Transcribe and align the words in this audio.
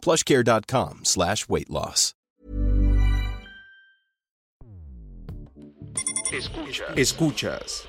plushcare.com 0.00 1.00
slash 1.04 1.48
weight 1.48 1.70
loss. 1.70 2.14
Escuchas. 6.32 6.96
Escuchas. 6.96 7.88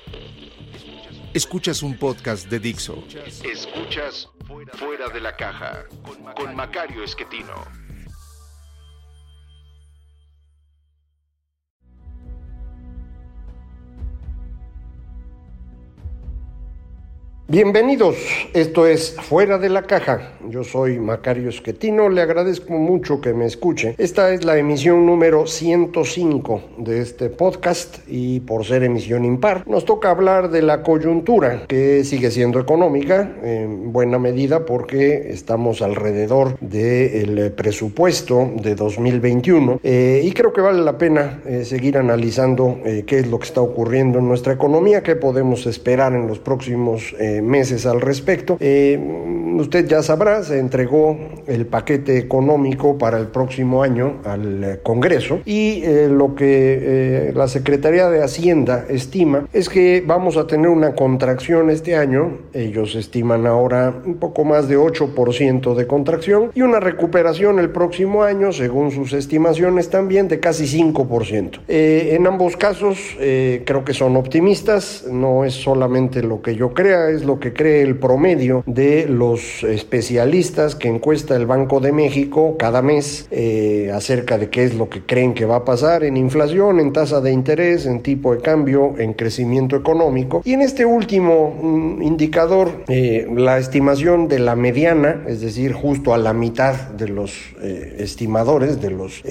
Escuchas 1.32 1.82
un 1.82 1.96
podcast 1.96 2.48
de 2.50 2.58
Dixo. 2.58 3.04
Escuchas 3.44 4.28
Fuera 4.74 5.08
de 5.08 5.20
la 5.20 5.36
Caja 5.36 5.84
con 6.36 6.54
Macario 6.54 7.04
Esquetino. 7.04 7.54
Bienvenidos, 17.52 18.16
esto 18.54 18.86
es 18.86 19.14
Fuera 19.20 19.58
de 19.58 19.68
la 19.68 19.82
Caja. 19.82 20.32
Yo 20.48 20.64
soy 20.64 20.98
Macario 20.98 21.50
Esquetino, 21.50 22.08
le 22.08 22.22
agradezco 22.22 22.72
mucho 22.72 23.20
que 23.20 23.34
me 23.34 23.44
escuche. 23.44 23.94
Esta 23.98 24.32
es 24.32 24.42
la 24.42 24.56
emisión 24.56 25.04
número 25.04 25.46
105 25.46 26.62
de 26.78 27.02
este 27.02 27.28
podcast 27.28 27.98
y 28.08 28.40
por 28.40 28.64
ser 28.64 28.84
emisión 28.84 29.26
impar, 29.26 29.68
nos 29.68 29.84
toca 29.84 30.08
hablar 30.08 30.50
de 30.50 30.62
la 30.62 30.82
coyuntura 30.82 31.66
que 31.66 32.04
sigue 32.04 32.30
siendo 32.30 32.58
económica 32.58 33.30
en 33.42 33.92
buena 33.92 34.18
medida 34.18 34.64
porque 34.64 35.30
estamos 35.30 35.82
alrededor 35.82 36.58
del 36.60 37.52
presupuesto 37.52 38.50
de 38.62 38.74
2021 38.74 39.80
eh, 39.82 40.22
y 40.24 40.32
creo 40.32 40.54
que 40.54 40.62
vale 40.62 40.80
la 40.80 40.96
pena 40.96 41.42
eh, 41.44 41.66
seguir 41.66 41.98
analizando 41.98 42.78
eh, 42.86 43.04
qué 43.06 43.18
es 43.18 43.26
lo 43.26 43.38
que 43.38 43.44
está 43.44 43.60
ocurriendo 43.60 44.20
en 44.20 44.26
nuestra 44.26 44.54
economía, 44.54 45.02
qué 45.02 45.16
podemos 45.16 45.66
esperar 45.66 46.14
en 46.14 46.26
los 46.26 46.38
próximos 46.38 47.14
meses 47.42 47.86
al 47.86 48.00
respecto. 48.00 48.56
Eh, 48.60 48.98
usted 49.58 49.86
ya 49.86 50.02
sabrá, 50.02 50.42
se 50.42 50.58
entregó 50.58 51.16
el 51.46 51.66
paquete 51.66 52.18
económico 52.18 52.98
para 52.98 53.18
el 53.18 53.26
próximo 53.26 53.82
año 53.82 54.20
al 54.24 54.64
eh, 54.64 54.80
Congreso 54.82 55.40
y 55.44 55.82
eh, 55.84 56.08
lo 56.10 56.34
que 56.34 57.32
la 57.34 57.48
Secretaría 57.48 58.08
de 58.08 58.22
Hacienda 58.22 58.86
estima 58.88 59.46
es 59.52 59.68
que 59.68 60.02
vamos 60.04 60.36
a 60.36 60.46
tener 60.46 60.68
una 60.68 60.94
contracción 60.94 61.70
este 61.70 61.96
año, 61.96 62.38
ellos 62.52 62.94
estiman 62.94 63.46
ahora 63.46 63.94
un 64.04 64.14
poco 64.14 64.44
más 64.44 64.68
de 64.68 64.78
8% 64.78 65.74
de 65.74 65.86
contracción 65.86 66.50
y 66.54 66.62
una 66.62 66.80
recuperación 66.80 67.58
el 67.58 67.70
próximo 67.70 68.22
año, 68.22 68.52
según 68.52 68.90
sus 68.90 69.12
estimaciones 69.12 69.90
también, 69.90 70.28
de 70.28 70.40
casi 70.40 70.64
5%. 70.64 71.60
en 71.68 72.26
ambos 72.26 72.56
casos 72.56 72.98
creo 73.18 73.84
que 73.84 73.94
son 73.94 74.16
optimistas, 74.16 75.06
no 75.10 75.44
es 75.44 75.54
solamente 75.54 76.22
lo 76.22 76.42
que 76.42 76.54
yo 76.54 76.74
crea, 76.74 77.10
es 77.10 77.24
lo 77.24 77.31
que 77.38 77.52
cree 77.52 77.82
el 77.82 77.96
promedio 77.96 78.62
de 78.66 79.06
los 79.08 79.62
especialistas 79.64 80.74
que 80.74 80.88
encuesta 80.88 81.36
el 81.36 81.46
Banco 81.46 81.80
de 81.80 81.92
México 81.92 82.56
cada 82.58 82.82
mes 82.82 83.26
eh, 83.30 83.90
acerca 83.94 84.38
de 84.38 84.48
qué 84.48 84.64
es 84.64 84.74
lo 84.74 84.88
que 84.88 85.02
creen 85.02 85.34
que 85.34 85.44
va 85.44 85.56
a 85.56 85.64
pasar 85.64 86.04
en 86.04 86.16
inflación, 86.16 86.80
en 86.80 86.92
tasa 86.92 87.20
de 87.20 87.32
interés, 87.32 87.86
en 87.86 88.00
tipo 88.02 88.34
de 88.34 88.40
cambio, 88.40 88.94
en 88.98 89.14
crecimiento 89.14 89.76
económico. 89.76 90.42
Y 90.44 90.52
en 90.52 90.62
este 90.62 90.84
último 90.84 91.58
mm, 91.62 92.02
indicador, 92.02 92.84
eh, 92.88 93.26
la 93.34 93.58
estimación 93.58 94.28
de 94.28 94.38
la 94.38 94.56
mediana, 94.56 95.24
es 95.26 95.40
decir, 95.40 95.72
justo 95.72 96.14
a 96.14 96.18
la 96.18 96.32
mitad 96.32 96.74
de 96.74 97.08
los 97.08 97.32
eh, 97.62 97.96
estimadores, 97.98 98.80
de 98.80 98.90
los 98.90 99.22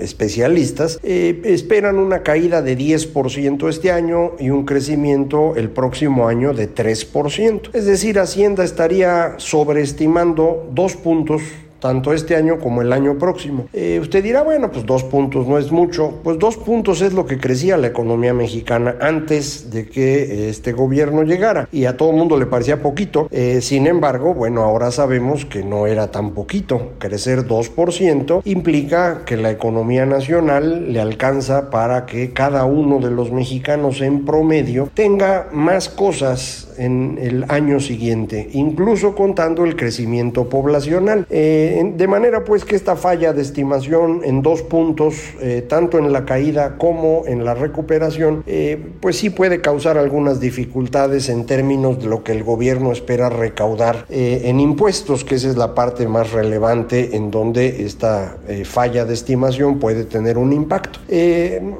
especialistas, 0.00 0.98
esperan 1.02 1.98
una 1.98 2.22
caída 2.22 2.62
de 2.62 2.76
10% 2.76 3.68
este 3.68 3.90
año 3.90 4.32
y 4.38 4.50
un 4.50 4.64
crecimiento 4.64 5.54
el 5.56 5.70
próximo 5.70 6.28
año 6.28 6.52
de 6.52 6.72
3%. 6.72 7.31
Es 7.72 7.86
decir, 7.86 8.18
Hacienda 8.18 8.62
estaría 8.62 9.34
sobreestimando 9.38 10.68
dos 10.74 10.96
puntos 10.96 11.40
tanto 11.82 12.12
este 12.12 12.36
año 12.36 12.60
como 12.60 12.80
el 12.80 12.92
año 12.92 13.18
próximo. 13.18 13.66
Eh, 13.72 13.98
usted 14.00 14.22
dirá, 14.22 14.42
bueno, 14.42 14.70
pues 14.70 14.86
dos 14.86 15.02
puntos 15.02 15.48
no 15.48 15.58
es 15.58 15.72
mucho. 15.72 16.20
Pues 16.22 16.38
dos 16.38 16.56
puntos 16.56 17.02
es 17.02 17.12
lo 17.12 17.26
que 17.26 17.38
crecía 17.38 17.76
la 17.76 17.88
economía 17.88 18.32
mexicana 18.32 18.94
antes 19.00 19.70
de 19.70 19.88
que 19.88 20.22
eh, 20.22 20.48
este 20.48 20.72
gobierno 20.72 21.24
llegara. 21.24 21.68
Y 21.72 21.86
a 21.86 21.96
todo 21.96 22.10
el 22.10 22.16
mundo 22.16 22.38
le 22.38 22.46
parecía 22.46 22.80
poquito. 22.80 23.26
Eh, 23.32 23.60
sin 23.60 23.88
embargo, 23.88 24.32
bueno, 24.32 24.62
ahora 24.62 24.92
sabemos 24.92 25.44
que 25.44 25.64
no 25.64 25.88
era 25.88 26.12
tan 26.12 26.30
poquito. 26.30 26.92
Crecer 27.00 27.48
2% 27.48 28.42
implica 28.44 29.24
que 29.26 29.36
la 29.36 29.50
economía 29.50 30.06
nacional 30.06 30.92
le 30.92 31.00
alcanza 31.00 31.68
para 31.70 32.06
que 32.06 32.32
cada 32.32 32.64
uno 32.64 33.00
de 33.00 33.10
los 33.10 33.32
mexicanos 33.32 34.00
en 34.02 34.24
promedio 34.24 34.88
tenga 34.94 35.48
más 35.50 35.88
cosas 35.88 36.71
en 36.76 37.18
el 37.20 37.44
año 37.48 37.80
siguiente, 37.80 38.48
incluso 38.52 39.14
contando 39.14 39.64
el 39.64 39.76
crecimiento 39.76 40.48
poblacional. 40.48 41.26
Eh, 41.30 41.92
de 41.96 42.06
manera 42.06 42.44
pues 42.44 42.64
que 42.64 42.76
esta 42.76 42.96
falla 42.96 43.32
de 43.32 43.42
estimación 43.42 44.20
en 44.24 44.42
dos 44.42 44.62
puntos, 44.62 45.14
eh, 45.40 45.64
tanto 45.68 45.98
en 45.98 46.12
la 46.12 46.24
caída 46.24 46.76
como 46.78 47.24
en 47.26 47.44
la 47.44 47.54
recuperación, 47.54 48.42
eh, 48.46 48.78
pues 49.00 49.16
sí 49.16 49.30
puede 49.30 49.60
causar 49.60 49.98
algunas 49.98 50.40
dificultades 50.40 51.28
en 51.28 51.46
términos 51.46 52.00
de 52.00 52.06
lo 52.06 52.22
que 52.24 52.32
el 52.32 52.42
gobierno 52.42 52.92
espera 52.92 53.28
recaudar 53.28 54.06
en 54.08 54.60
impuestos, 54.60 55.24
que 55.24 55.36
esa 55.36 55.48
es 55.48 55.56
la 55.56 55.74
parte 55.74 56.06
más 56.06 56.32
relevante 56.32 57.16
en 57.16 57.30
donde 57.30 57.84
esta 57.84 58.36
falla 58.64 59.04
de 59.04 59.14
estimación 59.14 59.78
puede 59.78 60.04
tener 60.04 60.38
un 60.38 60.52
impacto. 60.52 61.00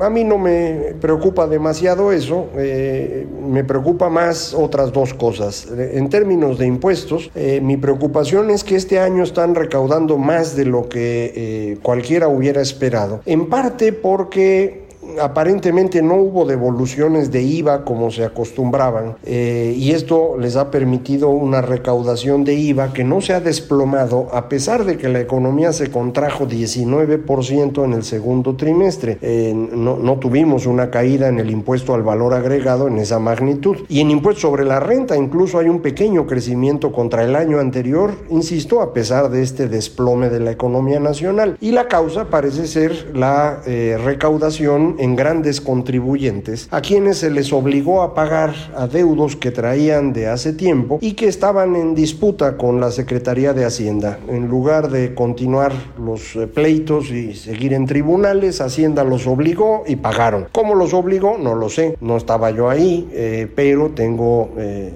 a 0.01 0.11
mí 0.11 0.25
no 0.25 0.39
me 0.39 0.95
preocupa 1.01 1.47
demasiado 1.47 2.13
eso, 2.13 2.49
me 2.55 3.65
preocupa 3.65 4.09
más 4.09 4.55
dos 4.93 5.15
cosas. 5.15 5.69
En 5.77 6.09
términos 6.09 6.59
de 6.59 6.67
impuestos, 6.67 7.31
eh, 7.35 7.61
mi 7.63 7.77
preocupación 7.77 8.51
es 8.51 8.65
que 8.65 8.77
este 8.77 8.99
año 8.99 9.23
están 9.23 9.55
recaudando 9.55 10.19
más 10.19 10.57
de 10.57 10.65
lo 10.65 10.89
que 10.89 11.33
eh, 11.35 11.79
cualquiera 11.83 12.29
hubiera 12.29 12.61
esperado. 12.61 13.21
En 13.27 13.49
parte 13.49 13.93
porque 13.93 14.82
aparentemente 15.21 16.03
no 16.03 16.15
hubo 16.17 16.45
devoluciones 16.45 17.31
de 17.31 17.43
IVA 17.43 17.85
como 17.85 18.11
se 18.11 18.25
acostumbraban 18.25 19.17
eh, 19.25 19.75
y 19.77 19.93
esto 19.93 20.37
les 20.39 20.57
ha 20.57 20.71
permitido 20.71 21.29
una 21.29 21.61
recaudación 21.61 22.45
de 22.45 22.55
IVA 22.55 22.93
que 22.93 23.05
no 23.05 23.21
se 23.21 23.35
ha 23.35 23.41
desplomado 23.41 24.29
a 24.33 24.49
pesar 24.49 24.85
de 24.85 24.97
que 24.97 25.09
la 25.09 25.21
economía 25.21 25.73
se 25.73 25.91
contrajo 25.91 26.47
19% 26.47 27.85
en 27.85 27.93
el 27.93 28.05
segundo 28.05 28.55
trimestre. 28.57 29.19
Eh, 29.21 29.53
no, 29.55 29.97
no, 29.97 30.19
tuvimos 30.19 30.67
una 30.67 30.91
caída 30.91 31.29
en 31.29 31.39
el 31.39 31.51
impuesto 31.51 31.95
al 31.95 32.03
valor 32.03 32.35
agregado 32.35 32.89
en 32.89 32.99
esa 32.99 33.19
magnitud. 33.19 33.79
Y 33.89 34.01
en 34.01 34.11
impuesto 34.11 34.43
sobre 34.43 34.65
la 34.65 34.81
renta 34.81 35.17
incluso 35.17 35.59
hay 35.59 35.69
un 35.69 35.81
pequeño 35.81 36.27
crecimiento 36.27 36.93
contra 36.93 37.25
el 37.25 37.37
año 37.37 37.59
anterior, 37.59 38.13
insisto, 38.31 38.81
a 38.81 38.93
pesar 38.93 39.31
de 39.31 39.43
este 39.43 39.69
desplome 39.69 40.31
de 40.31 40.41
la 40.41 40.51
economía 40.51 41.01
nacional. 41.01 41.57
Y 41.61 41.73
la 41.73 41.89
causa 41.89 42.31
parece 42.31 42.67
ser 42.67 43.11
la 43.15 43.61
eh, 43.67 43.99
recaudación 44.03 44.92
en 44.99 45.17
grandes 45.17 45.61
contribuyentes 45.61 46.69
a 46.71 46.81
quienes 46.81 47.19
se 47.19 47.31
les 47.31 47.53
obligó 47.53 48.03
a 48.03 48.15
pagar 48.15 48.55
adeudos 48.77 49.37
que 49.37 49.51
traían 49.51 50.13
de 50.13 50.29
hace 50.29 50.53
tiempo 50.53 50.99
y 51.01 51.13
que 51.13 51.29
estaban 51.29 51.77
en 51.77 51.95
disputa 51.95 52.57
con 52.57 52.81
la 52.81 52.91
Secretaría 52.91 53.53
de 53.53 53.65
Hacienda. 53.65 54.19
En 54.29 54.49
lugar 54.49 54.91
de 54.91 55.15
continuar 55.15 55.73
los 55.99 56.37
eh, 56.37 56.47
pleitos 56.47 57.11
y 57.11 57.35
seguir 57.35 57.73
en 57.73 57.87
tribunales, 57.87 58.61
Hacienda 58.61 59.05
los 59.05 59.27
obligó 59.27 59.85
y 59.87 59.97
pagaron. 59.97 60.49
¿Cómo 60.53 60.75
los 60.75 60.95
obligó? 60.95 61.39
No 61.39 61.55
lo 61.55 61.69
sé, 61.69 61.97
no 62.01 62.17
estaba 62.17 62.51
yo 62.51 62.69
ahí, 62.69 63.09
eh, 63.13 63.49
pero 63.55 63.91
tengo... 63.91 64.51
Eh, 64.59 64.93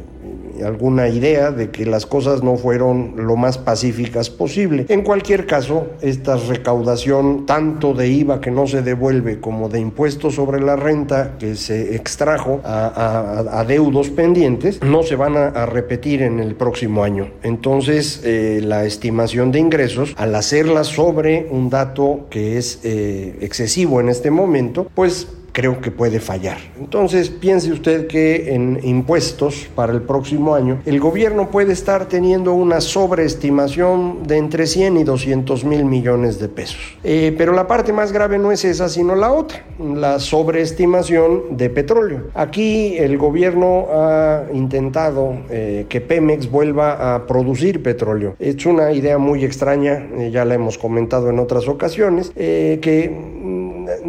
alguna 0.64 1.08
idea 1.08 1.50
de 1.50 1.70
que 1.70 1.86
las 1.86 2.06
cosas 2.06 2.42
no 2.42 2.56
fueron 2.56 3.14
lo 3.16 3.36
más 3.36 3.58
pacíficas 3.58 4.30
posible. 4.30 4.86
En 4.88 5.02
cualquier 5.02 5.46
caso, 5.46 5.86
esta 6.00 6.36
recaudación 6.36 7.46
tanto 7.46 7.94
de 7.94 8.08
IVA 8.08 8.40
que 8.40 8.50
no 8.50 8.66
se 8.66 8.82
devuelve 8.82 9.40
como 9.40 9.68
de 9.68 9.80
impuestos 9.80 10.34
sobre 10.34 10.60
la 10.60 10.76
renta 10.76 11.36
que 11.38 11.56
se 11.56 11.94
extrajo 11.94 12.60
a, 12.64 13.64
deudos 13.66 14.10
pendientes 14.10 14.80
no 14.82 15.02
se 15.02 15.16
van 15.16 15.36
a, 15.36 15.66
repetir 15.66 16.22
en 16.22 16.40
el 16.40 16.54
próximo 16.54 17.02
año. 17.02 17.30
Entonces, 17.42 18.22
eh, 18.24 18.60
la 18.62 18.84
estimación 18.84 19.50
de 19.52 19.58
ingresos, 19.58 20.14
al 20.16 20.34
hacerla 20.34 20.84
sobre 20.84 21.48
un 21.50 21.70
dato 21.70 22.26
que 22.30 22.58
es 22.58 22.80
eh, 22.84 23.36
excesivo 23.40 24.00
en 24.00 24.08
este 24.08 24.30
momento, 24.30 24.88
pues 24.94 25.28
creo 25.56 25.80
que 25.80 25.90
puede 25.90 26.20
fallar. 26.20 26.58
Entonces, 26.78 27.30
piense 27.30 27.72
usted 27.72 28.08
que 28.08 28.52
en 28.54 28.78
impuestos 28.82 29.66
para 29.74 29.90
el 29.94 30.02
próximo 30.02 30.54
año, 30.54 30.82
el 30.84 31.00
gobierno 31.00 31.50
puede 31.50 31.72
estar 31.72 32.10
teniendo 32.10 32.52
una 32.52 32.82
sobreestimación 32.82 34.24
de 34.26 34.36
entre 34.36 34.66
100 34.66 34.98
y 34.98 35.04
200 35.04 35.64
mil 35.64 35.86
millones 35.86 36.38
de 36.38 36.50
pesos. 36.50 36.98
Eh, 37.02 37.34
pero 37.38 37.54
la 37.54 37.66
parte 37.66 37.94
más 37.94 38.12
grave 38.12 38.36
no 38.36 38.52
es 38.52 38.66
esa, 38.66 38.90
sino 38.90 39.14
la 39.14 39.32
otra, 39.32 39.64
la 39.78 40.18
sobreestimación 40.18 41.56
de 41.56 41.70
petróleo. 41.70 42.24
Aquí 42.34 42.98
el 42.98 43.16
gobierno 43.16 43.86
ha 43.94 44.44
intentado 44.52 45.38
eh, 45.48 45.86
que 45.88 46.02
Pemex 46.02 46.50
vuelva 46.50 47.14
a 47.14 47.26
producir 47.26 47.82
petróleo. 47.82 48.36
Es 48.38 48.66
una 48.66 48.92
idea 48.92 49.16
muy 49.16 49.42
extraña, 49.42 50.06
eh, 50.18 50.30
ya 50.30 50.44
la 50.44 50.54
hemos 50.54 50.76
comentado 50.76 51.30
en 51.30 51.38
otras 51.38 51.66
ocasiones, 51.66 52.30
que 52.34 53.10
mm, 53.10 53.35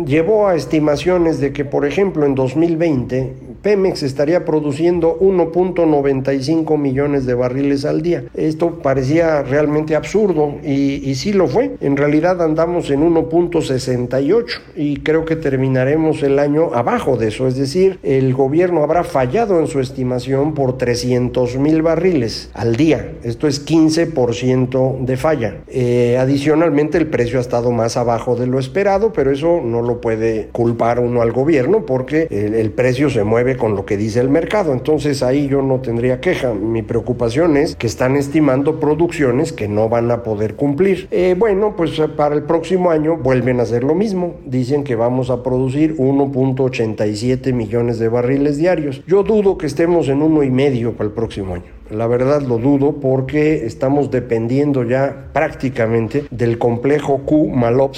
llevó 0.05 0.47
a 0.47 0.55
estimaciones 0.55 1.39
de 1.39 1.53
que, 1.53 1.65
por 1.65 1.85
ejemplo, 1.85 2.25
en 2.25 2.35
2020 2.35 3.33
Pemex 3.67 4.01
estaría 4.01 4.45
produciendo 4.45 5.19
1.95 5.19 6.77
millones 6.77 7.25
de 7.25 7.33
barriles 7.33 7.83
al 7.83 8.01
día. 8.01 8.23
Esto 8.33 8.79
parecía 8.81 9.43
realmente 9.43 9.93
absurdo 9.93 10.55
y, 10.63 11.13
sí 11.15 11.33
lo 11.33 11.49
fue. 11.49 11.75
En 11.81 11.97
realidad 11.97 12.41
andamos 12.41 12.89
en 12.91 13.01
1.68 13.01 14.45
y 14.77 15.01
creo 15.01 15.25
que 15.25 15.35
terminaremos 15.35 16.23
el 16.23 16.39
año 16.39 16.73
abajo 16.75 17.17
de 17.17 17.27
eso. 17.27 17.45
Es 17.45 17.57
decir, 17.57 17.99
el 18.03 18.33
gobierno 18.33 18.83
habrá 18.83 19.03
fallado 19.03 19.59
en 19.59 19.67
su 19.67 19.81
estimación 19.81 20.53
por 20.53 20.77
300 20.77 21.57
mil 21.57 21.81
barriles 21.81 22.49
al 22.53 22.77
día. 22.77 23.15
Esto 23.23 23.49
es 23.49 23.67
15% 23.67 25.03
de 25.03 25.17
falla. 25.17 25.57
Eh, 25.67 26.15
adicionalmente, 26.17 26.97
el 26.97 27.07
precio 27.07 27.37
ha 27.37 27.41
estado 27.41 27.71
más 27.71 27.97
abajo 27.97 28.37
de 28.37 28.47
lo 28.47 28.59
esperado, 28.59 29.11
pero 29.11 29.29
eso 29.29 29.59
no 29.61 29.81
lo 29.81 29.99
puede 29.99 30.47
culpar 30.53 31.01
uno 31.01 31.21
al 31.21 31.33
gobierno 31.33 31.85
porque 31.85 32.29
el 32.31 32.71
precio 32.71 33.09
se 33.09 33.25
mueve 33.25 33.56
con 33.57 33.75
lo 33.75 33.85
que 33.85 33.97
dice 33.97 34.19
el 34.19 34.29
mercado. 34.29 34.73
Entonces 34.73 35.23
ahí 35.23 35.47
yo 35.47 35.61
no 35.61 35.81
tendría 35.81 36.21
queja. 36.21 36.53
Mi 36.53 36.81
preocupación 36.81 37.57
es 37.57 37.75
que 37.75 37.87
están 37.87 38.15
estimando 38.15 38.79
producciones 38.79 39.51
que 39.51 39.67
no 39.67 39.89
van 39.89 40.09
a 40.11 40.23
poder 40.23 40.55
cumplir. 40.55 41.07
Eh, 41.11 41.35
bueno, 41.37 41.75
pues 41.75 41.97
eh, 41.99 42.07
para 42.07 42.35
el 42.35 42.43
próximo 42.43 42.91
año 42.91 43.17
vuelven 43.17 43.59
a 43.59 43.63
hacer 43.63 43.83
lo 43.83 43.95
mismo. 43.95 44.35
Dicen 44.45 44.83
que 44.83 44.95
vamos 44.95 45.29
a 45.29 45.43
producir 45.43 45.97
1.87 45.97 47.53
millones 47.53 47.99
de 47.99 48.07
barriles 48.07 48.57
diarios. 48.57 49.03
Yo 49.07 49.23
dudo 49.23 49.57
que 49.57 49.65
estemos 49.65 50.07
en 50.09 50.21
uno 50.21 50.43
y 50.43 50.49
medio 50.49 50.93
para 50.93 51.09
el 51.09 51.13
próximo 51.13 51.55
año. 51.55 51.77
La 51.89 52.07
verdad 52.07 52.41
lo 52.41 52.57
dudo 52.57 52.97
porque 52.99 53.65
estamos 53.65 54.11
dependiendo 54.11 54.83
ya 54.83 55.29
prácticamente 55.31 56.25
del 56.31 56.57
complejo 56.57 57.19
Q 57.19 57.47
Malop 57.47 57.95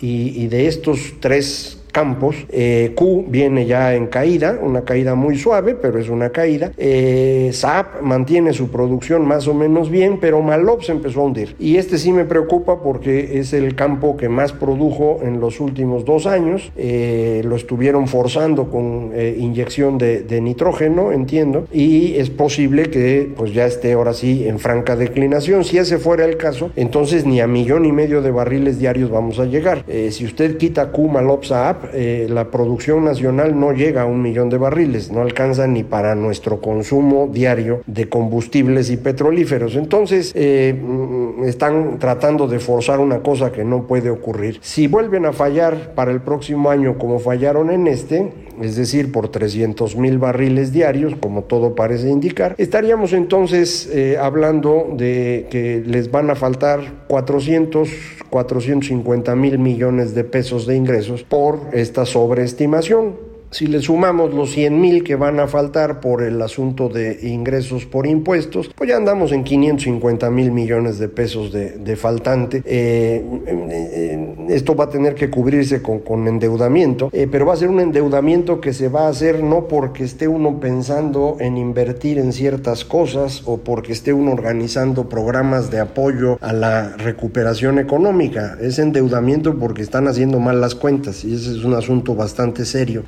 y 0.00 0.46
de 0.46 0.66
estos 0.66 1.14
tres 1.20 1.77
campos. 1.98 2.36
Eh, 2.50 2.92
Q 2.94 3.24
viene 3.28 3.66
ya 3.66 3.92
en 3.92 4.06
caída, 4.06 4.56
una 4.62 4.82
caída 4.82 5.16
muy 5.16 5.36
suave, 5.36 5.74
pero 5.74 5.98
es 5.98 6.08
una 6.08 6.30
caída. 6.30 6.70
Eh, 6.76 7.50
SAP 7.52 8.02
mantiene 8.02 8.52
su 8.52 8.68
producción 8.70 9.26
más 9.26 9.48
o 9.48 9.54
menos 9.54 9.90
bien, 9.90 10.18
pero 10.20 10.40
Malop 10.40 10.82
se 10.82 10.92
empezó 10.92 11.22
a 11.22 11.24
hundir. 11.24 11.56
Y 11.58 11.76
este 11.76 11.98
sí 11.98 12.12
me 12.12 12.24
preocupa 12.24 12.82
porque 12.84 13.40
es 13.40 13.52
el 13.52 13.74
campo 13.74 14.16
que 14.16 14.28
más 14.28 14.52
produjo 14.52 15.18
en 15.24 15.40
los 15.40 15.58
últimos 15.58 16.04
dos 16.04 16.26
años. 16.26 16.70
Eh, 16.76 17.42
lo 17.44 17.56
estuvieron 17.56 18.06
forzando 18.06 18.70
con 18.70 19.12
inyección 19.36 19.98
de, 19.98 20.22
de, 20.22 20.40
nitrógeno, 20.40 21.10
entiendo, 21.10 21.66
y 21.72 22.14
es 22.14 22.30
posible 22.30 22.90
que 22.90 23.32
pues 23.36 23.52
ya 23.52 23.66
esté 23.66 23.94
ahora 23.94 24.12
sí 24.12 24.46
en 24.46 24.60
franca 24.60 24.94
declinación. 24.94 25.64
Si 25.64 25.78
ese 25.78 25.98
fuera 25.98 26.24
el 26.24 26.36
caso, 26.36 26.70
entonces 26.76 27.26
ni 27.26 27.40
a 27.40 27.48
millón 27.48 27.84
y 27.86 27.92
medio 27.92 28.22
de 28.22 28.30
barriles 28.30 28.78
diarios 28.78 29.10
vamos 29.10 29.40
a 29.40 29.46
llegar. 29.46 29.84
si 30.10 30.24
usted 30.24 30.58
quita 30.58 30.92
Q, 30.92 31.08
Malop, 31.08 31.42
SAP, 31.44 31.87
eh, 31.92 32.26
la 32.28 32.50
producción 32.50 33.04
nacional 33.04 33.58
no 33.58 33.72
llega 33.72 34.02
a 34.02 34.06
un 34.06 34.22
millón 34.22 34.48
de 34.48 34.58
barriles, 34.58 35.10
no 35.10 35.20
alcanza 35.20 35.66
ni 35.66 35.84
para 35.84 36.14
nuestro 36.14 36.60
consumo 36.60 37.28
diario 37.32 37.82
de 37.86 38.08
combustibles 38.08 38.90
y 38.90 38.96
petrolíferos. 38.96 39.76
Entonces, 39.76 40.32
eh, 40.34 40.74
mm, 40.74 41.44
están 41.44 41.98
tratando 41.98 42.48
de 42.48 42.58
forzar 42.58 43.00
una 43.00 43.20
cosa 43.20 43.52
que 43.52 43.64
no 43.64 43.86
puede 43.86 44.10
ocurrir. 44.10 44.58
Si 44.62 44.86
vuelven 44.86 45.26
a 45.26 45.32
fallar 45.32 45.94
para 45.94 46.10
el 46.10 46.20
próximo 46.20 46.70
año 46.70 46.98
como 46.98 47.18
fallaron 47.18 47.70
en 47.70 47.86
este, 47.86 48.32
es 48.62 48.76
decir, 48.76 49.12
por 49.12 49.28
300 49.28 49.96
mil 49.96 50.18
barriles 50.18 50.72
diarios, 50.72 51.14
como 51.20 51.44
todo 51.44 51.74
parece 51.74 52.08
indicar, 52.08 52.54
estaríamos 52.58 53.12
entonces 53.12 53.88
eh, 53.92 54.16
hablando 54.20 54.88
de 54.96 55.46
que 55.50 55.82
les 55.84 56.10
van 56.10 56.30
a 56.30 56.34
faltar 56.34 57.04
400, 57.08 57.88
450 58.30 59.36
mil 59.36 59.58
millones 59.58 60.14
de 60.14 60.24
pesos 60.24 60.66
de 60.66 60.76
ingresos 60.76 61.22
por 61.22 61.60
esta 61.72 62.04
sobreestimación. 62.04 63.27
Si 63.50 63.66
le 63.66 63.80
sumamos 63.80 64.34
los 64.34 64.50
100 64.50 64.78
mil 64.78 65.02
que 65.02 65.16
van 65.16 65.40
a 65.40 65.46
faltar 65.46 66.00
por 66.00 66.22
el 66.22 66.40
asunto 66.42 66.90
de 66.90 67.18
ingresos 67.22 67.86
por 67.86 68.06
impuestos, 68.06 68.70
pues 68.74 68.90
ya 68.90 68.96
andamos 68.96 69.32
en 69.32 69.42
550 69.42 70.30
mil 70.30 70.50
millones 70.52 70.98
de 70.98 71.08
pesos 71.08 71.50
de, 71.50 71.96
faltante. 71.96 72.62
Eh, 72.66 73.24
eh, 73.46 74.34
esto 74.50 74.76
va 74.76 74.84
a 74.84 74.90
tener 74.90 75.14
que 75.14 75.30
cubrirse 75.30 75.82
con, 75.82 76.28
endeudamiento, 76.28 77.08
eh, 77.12 77.26
pero 77.30 77.46
va 77.46 77.54
a 77.54 77.56
ser 77.56 77.68
un 77.68 77.80
endeudamiento 77.80 78.60
que 78.60 78.74
se 78.74 78.88
va 78.88 79.06
a 79.06 79.08
hacer 79.08 79.42
no 79.42 79.66
porque 79.66 80.04
esté 80.04 80.28
uno 80.28 80.60
pensando 80.60 81.38
en 81.40 81.56
invertir 81.56 82.18
en 82.18 82.34
ciertas 82.34 82.84
cosas 82.84 83.42
o 83.46 83.56
porque 83.58 83.92
esté 83.92 84.12
uno 84.12 84.32
organizando 84.32 85.08
programas 85.08 85.70
de 85.70 85.80
apoyo 85.80 86.38
a 86.42 86.52
la 86.52 86.96
recuperación 86.96 87.78
económica. 87.78 88.58
Es 88.60 88.78
endeudamiento 88.78 89.58
porque 89.58 89.80
están 89.80 90.06
haciendo 90.06 90.38
mal 90.38 90.60
las 90.60 90.74
cuentas 90.74 91.24
y 91.24 91.34
ese 91.34 91.52
es 91.52 91.64
un 91.64 91.74
asunto 91.74 92.14
bastante 92.14 92.66
serio. 92.66 93.04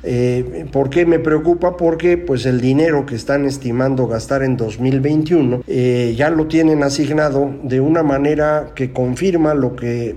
¿Por 0.71 0.89
qué 0.89 1.05
me 1.05 1.19
preocupa? 1.19 1.77
Porque 1.77 2.17
pues 2.17 2.45
el 2.45 2.61
dinero 2.61 3.05
que 3.05 3.15
están 3.15 3.45
estimando 3.45 4.07
gastar 4.07 4.43
en 4.43 4.57
2021 4.57 5.63
eh, 5.67 6.13
ya 6.17 6.29
lo 6.29 6.47
tienen 6.47 6.83
asignado 6.83 7.53
de 7.63 7.79
una 7.79 8.03
manera 8.03 8.71
que 8.75 8.91
confirma 8.91 9.53
lo 9.53 9.75
que 9.75 10.15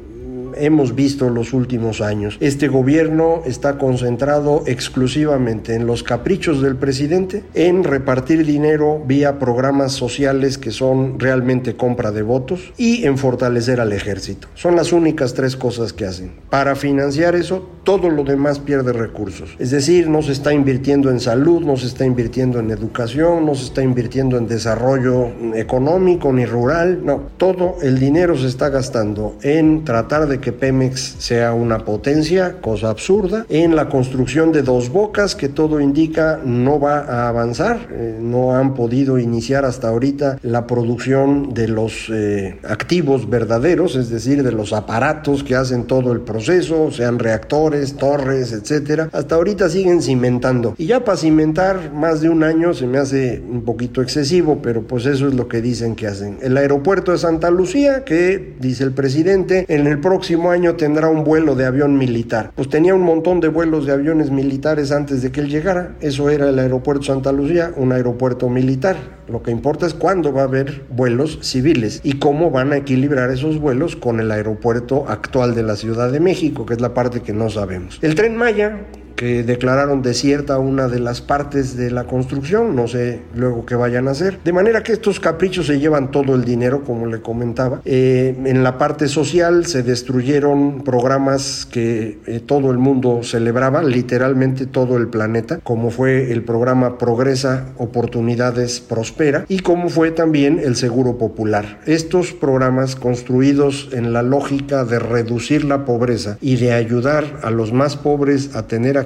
hemos 0.57 0.95
visto 0.95 1.31
los 1.31 1.53
últimos 1.53 2.01
años. 2.01 2.37
Este 2.41 2.69
gobierno 2.69 3.43
está 3.45 3.79
concentrado 3.79 4.63
exclusivamente 4.67 5.75
en 5.75 5.87
los 5.87 6.03
caprichos 6.03 6.63
del 6.63 6.77
presidente, 6.77 7.45
en 7.55 7.85
repartir 7.85 8.45
dinero 8.45 9.03
vía 9.07 9.39
programas 9.39 9.93
sociales 9.93 10.59
que 10.59 10.71
son 10.71 11.19
realmente 11.19 11.77
compra 11.77 12.13
de 12.13 12.23
votos 12.23 12.73
y 12.77 13.05
en 13.05 13.19
fortalecer 13.19 13.81
al 13.81 13.93
ejército. 13.93 14.49
Son 14.55 14.77
las 14.77 14.93
únicas 14.93 15.35
tres 15.35 15.57
cosas 15.57 15.93
que 15.93 16.07
hacen. 16.07 16.33
Para 16.51 16.77
financiar 16.77 17.35
eso, 17.35 17.69
todo 17.85 18.11
lo 18.11 18.25
demás 18.25 18.59
pierde 18.59 18.93
recursos. 18.93 19.55
Es 19.59 19.71
decir, 19.71 20.09
no 20.09 20.23
se 20.23 20.33
está 20.33 20.53
invirtiendo 20.53 21.11
en 21.11 21.21
salud, 21.21 21.63
no 21.63 21.77
se 21.77 21.87
está 21.87 22.05
invirtiendo 22.05 22.59
en 22.59 22.71
educación, 22.71 23.45
no 23.47 23.55
se 23.55 23.67
está 23.67 23.83
invirtiendo 23.83 24.39
en 24.39 24.47
desarrollo 24.47 25.29
económico 25.55 26.33
ni 26.33 26.47
rural, 26.47 27.05
no, 27.05 27.29
todo 27.37 27.77
el 27.83 27.99
dinero 27.99 28.37
se 28.37 28.47
está 28.47 28.69
gastando 28.69 29.37
en 29.43 29.85
tratar 29.85 30.27
de 30.27 30.41
que 30.45 30.53
Pemex 30.53 31.17
sea 31.19 31.55
una 31.55 31.87
potencia, 31.87 32.61
cosa 32.61 32.91
absurda, 32.91 33.47
en 33.49 33.75
la 33.75 33.89
construcción 33.89 34.53
de 34.53 34.61
dos 34.61 34.91
bocas 34.91 35.35
que 35.35 35.49
todo 35.49 35.81
indica 35.81 36.39
no 36.45 36.79
va 36.79 36.99
a 36.99 37.29
avanzar, 37.29 37.89
eh, 37.91 38.19
no 38.21 38.55
han 38.55 38.75
podido 38.75 39.19
iniciar 39.19 39.65
hasta 39.65 39.89
ahorita 39.89 40.39
la 40.43 40.67
producción 40.67 41.55
de 41.55 41.69
los 41.69 42.11
eh, 42.13 42.59
activos 42.63 43.31
verdaderos, 43.31 43.97
es 43.97 44.11
decir, 44.11 44.43
de 44.43 44.53
los 44.53 44.75
aparatos 44.75 45.43
que 45.43 45.55
hacen 45.55 45.85
todo 45.85 46.13
el 46.13 46.21
proceso, 46.21 46.91
sean 46.91 47.19
reactores, 47.19 47.97
torres, 47.97 48.53
etcétera. 48.53 49.09
Hasta 49.13 49.37
ahorita 49.37 49.71
siguen 49.71 50.03
cimentando. 50.03 50.75
Y 50.77 50.87
ya 50.87 51.05
para 51.05 51.17
cimentar 51.17 51.91
más 51.95 52.21
de 52.21 52.29
un 52.29 52.45
año 52.45 52.75
se 52.75 52.87
me 52.87 52.99
hace 52.99 53.43
un 53.51 53.63
poquito 53.63 54.03
excesivo, 54.03 54.61
pero 54.61 54.83
pues 54.83 55.07
eso 55.07 55.27
es 55.27 55.33
lo 55.35 55.49
que 55.49 55.63
dicen 55.63 55.95
que 55.95 56.07
hacen. 56.07 56.37
El 56.43 56.59
aeropuerto 56.59 57.13
de 57.13 57.19
Santa 57.19 57.51
Lucía, 57.51 58.05
que 58.05 58.57
dice 58.61 58.85
el 58.85 58.93
presidente, 58.93 59.65
en 59.69 59.87
el 59.87 60.01
próximo 60.01 60.34
año 60.43 60.75
tendrá 60.75 61.09
un 61.09 61.25
vuelo 61.25 61.55
de 61.55 61.65
avión 61.65 61.97
militar. 61.97 62.51
Pues 62.55 62.69
tenía 62.69 62.95
un 62.95 63.03
montón 63.03 63.41
de 63.41 63.49
vuelos 63.49 63.87
de 63.87 63.93
aviones 63.93 64.31
militares 64.31 64.93
antes 64.93 65.23
de 65.23 65.33
que 65.33 65.41
él 65.41 65.49
llegara. 65.49 65.95
Eso 66.01 66.31
era 66.31 66.49
el 66.49 66.59
aeropuerto 66.59 67.05
Santa 67.05 67.33
Lucía, 67.33 67.73
un 67.77 67.93
aeropuerto 67.93 68.49
militar. 68.49 68.97
Lo 69.29 69.43
que 69.43 69.51
importa 69.51 69.87
es 69.87 69.95
cuándo 69.95 70.33
va 70.33 70.43
a 70.43 70.45
haber 70.45 70.85
vuelos 70.91 71.39
civiles 71.43 72.01
y 72.05 72.19
cómo 72.19 72.51
van 72.51 72.73
a 72.73 72.77
equilibrar 72.77 73.31
esos 73.31 73.59
vuelos 73.59 73.97
con 73.97 74.21
el 74.21 74.31
aeropuerto 74.31 75.07
actual 75.09 75.55
de 75.55 75.63
la 75.63 75.77
Ciudad 75.77 76.13
de 76.13 76.21
México, 76.21 76.67
que 76.67 76.75
es 76.75 76.81
la 76.81 76.93
parte 76.93 77.21
que 77.21 77.33
no 77.33 77.49
sabemos. 77.49 77.99
El 78.03 78.15
tren 78.15 78.37
Maya 78.37 78.81
que 79.17 79.43
declararon 79.43 80.03
desierta 80.03 80.59
una 80.59 80.89
de 80.89 81.01
las 81.01 81.21
partes 81.21 81.77
de 81.77 81.91
la 81.91 82.05
construcción, 82.05 82.75
no 82.75 82.89
sé 82.89 83.21
luego 83.35 83.65
qué 83.67 83.75
vayan 83.75 84.09
a 84.09 84.13
hacer. 84.13 84.39
De 84.45 84.53
manera 84.53 84.83
que 84.83 84.93
estos 84.93 85.21
caprichos 85.21 85.67
se 85.67 85.79
llevan 85.79 86.11
todo 86.11 86.35
el 86.35 86.45
dinero, 86.45 86.83
como 86.85 87.07
le 87.07 87.21
comentaba. 87.21 87.81
Eh, 87.85 88.37
en 88.45 88.63
la 88.63 88.79
parte 88.79 89.09
social 89.09 89.67
se 89.67 89.83
destruyeron 89.83 90.83
programas 90.85 91.67
que 91.71 92.19
eh, 92.27 92.41
todo 92.45 92.71
el 92.71 92.79
mundo 92.79 93.21
celebraba, 93.23 93.83
literalmente 93.83 94.67
todo 94.67 94.97
el 94.97 95.09
planeta, 95.09 95.61
como 95.63 95.91
fue 95.91 96.33
el 96.33 96.43
programa 96.43 96.99
Progresa, 96.99 97.67
Oportunidades, 97.79 98.81
Prospera, 98.81 99.45
y 99.49 99.61
como 99.61 99.89
fue 99.89 100.11
también 100.11 100.59
el 100.59 100.77
Seguro 100.77 101.19
Popular. 101.19 101.81
Estos 101.87 102.33
programas 102.33 102.97
construidos 102.97 103.89
en 103.93 104.13
la 104.13 104.23
lógica 104.23 104.85
de 104.85 104.99
reducir 104.99 105.65
la 105.65 105.85
pobreza 105.85 106.39
y 106.41 106.57
de 106.57 106.73
ayudar 106.73 107.41
a 107.43 107.51
los 107.51 107.73
más 107.73 107.97
pobres 107.97 108.55
a 108.55 108.67
tener 108.67 108.99
acceso 108.99 109.04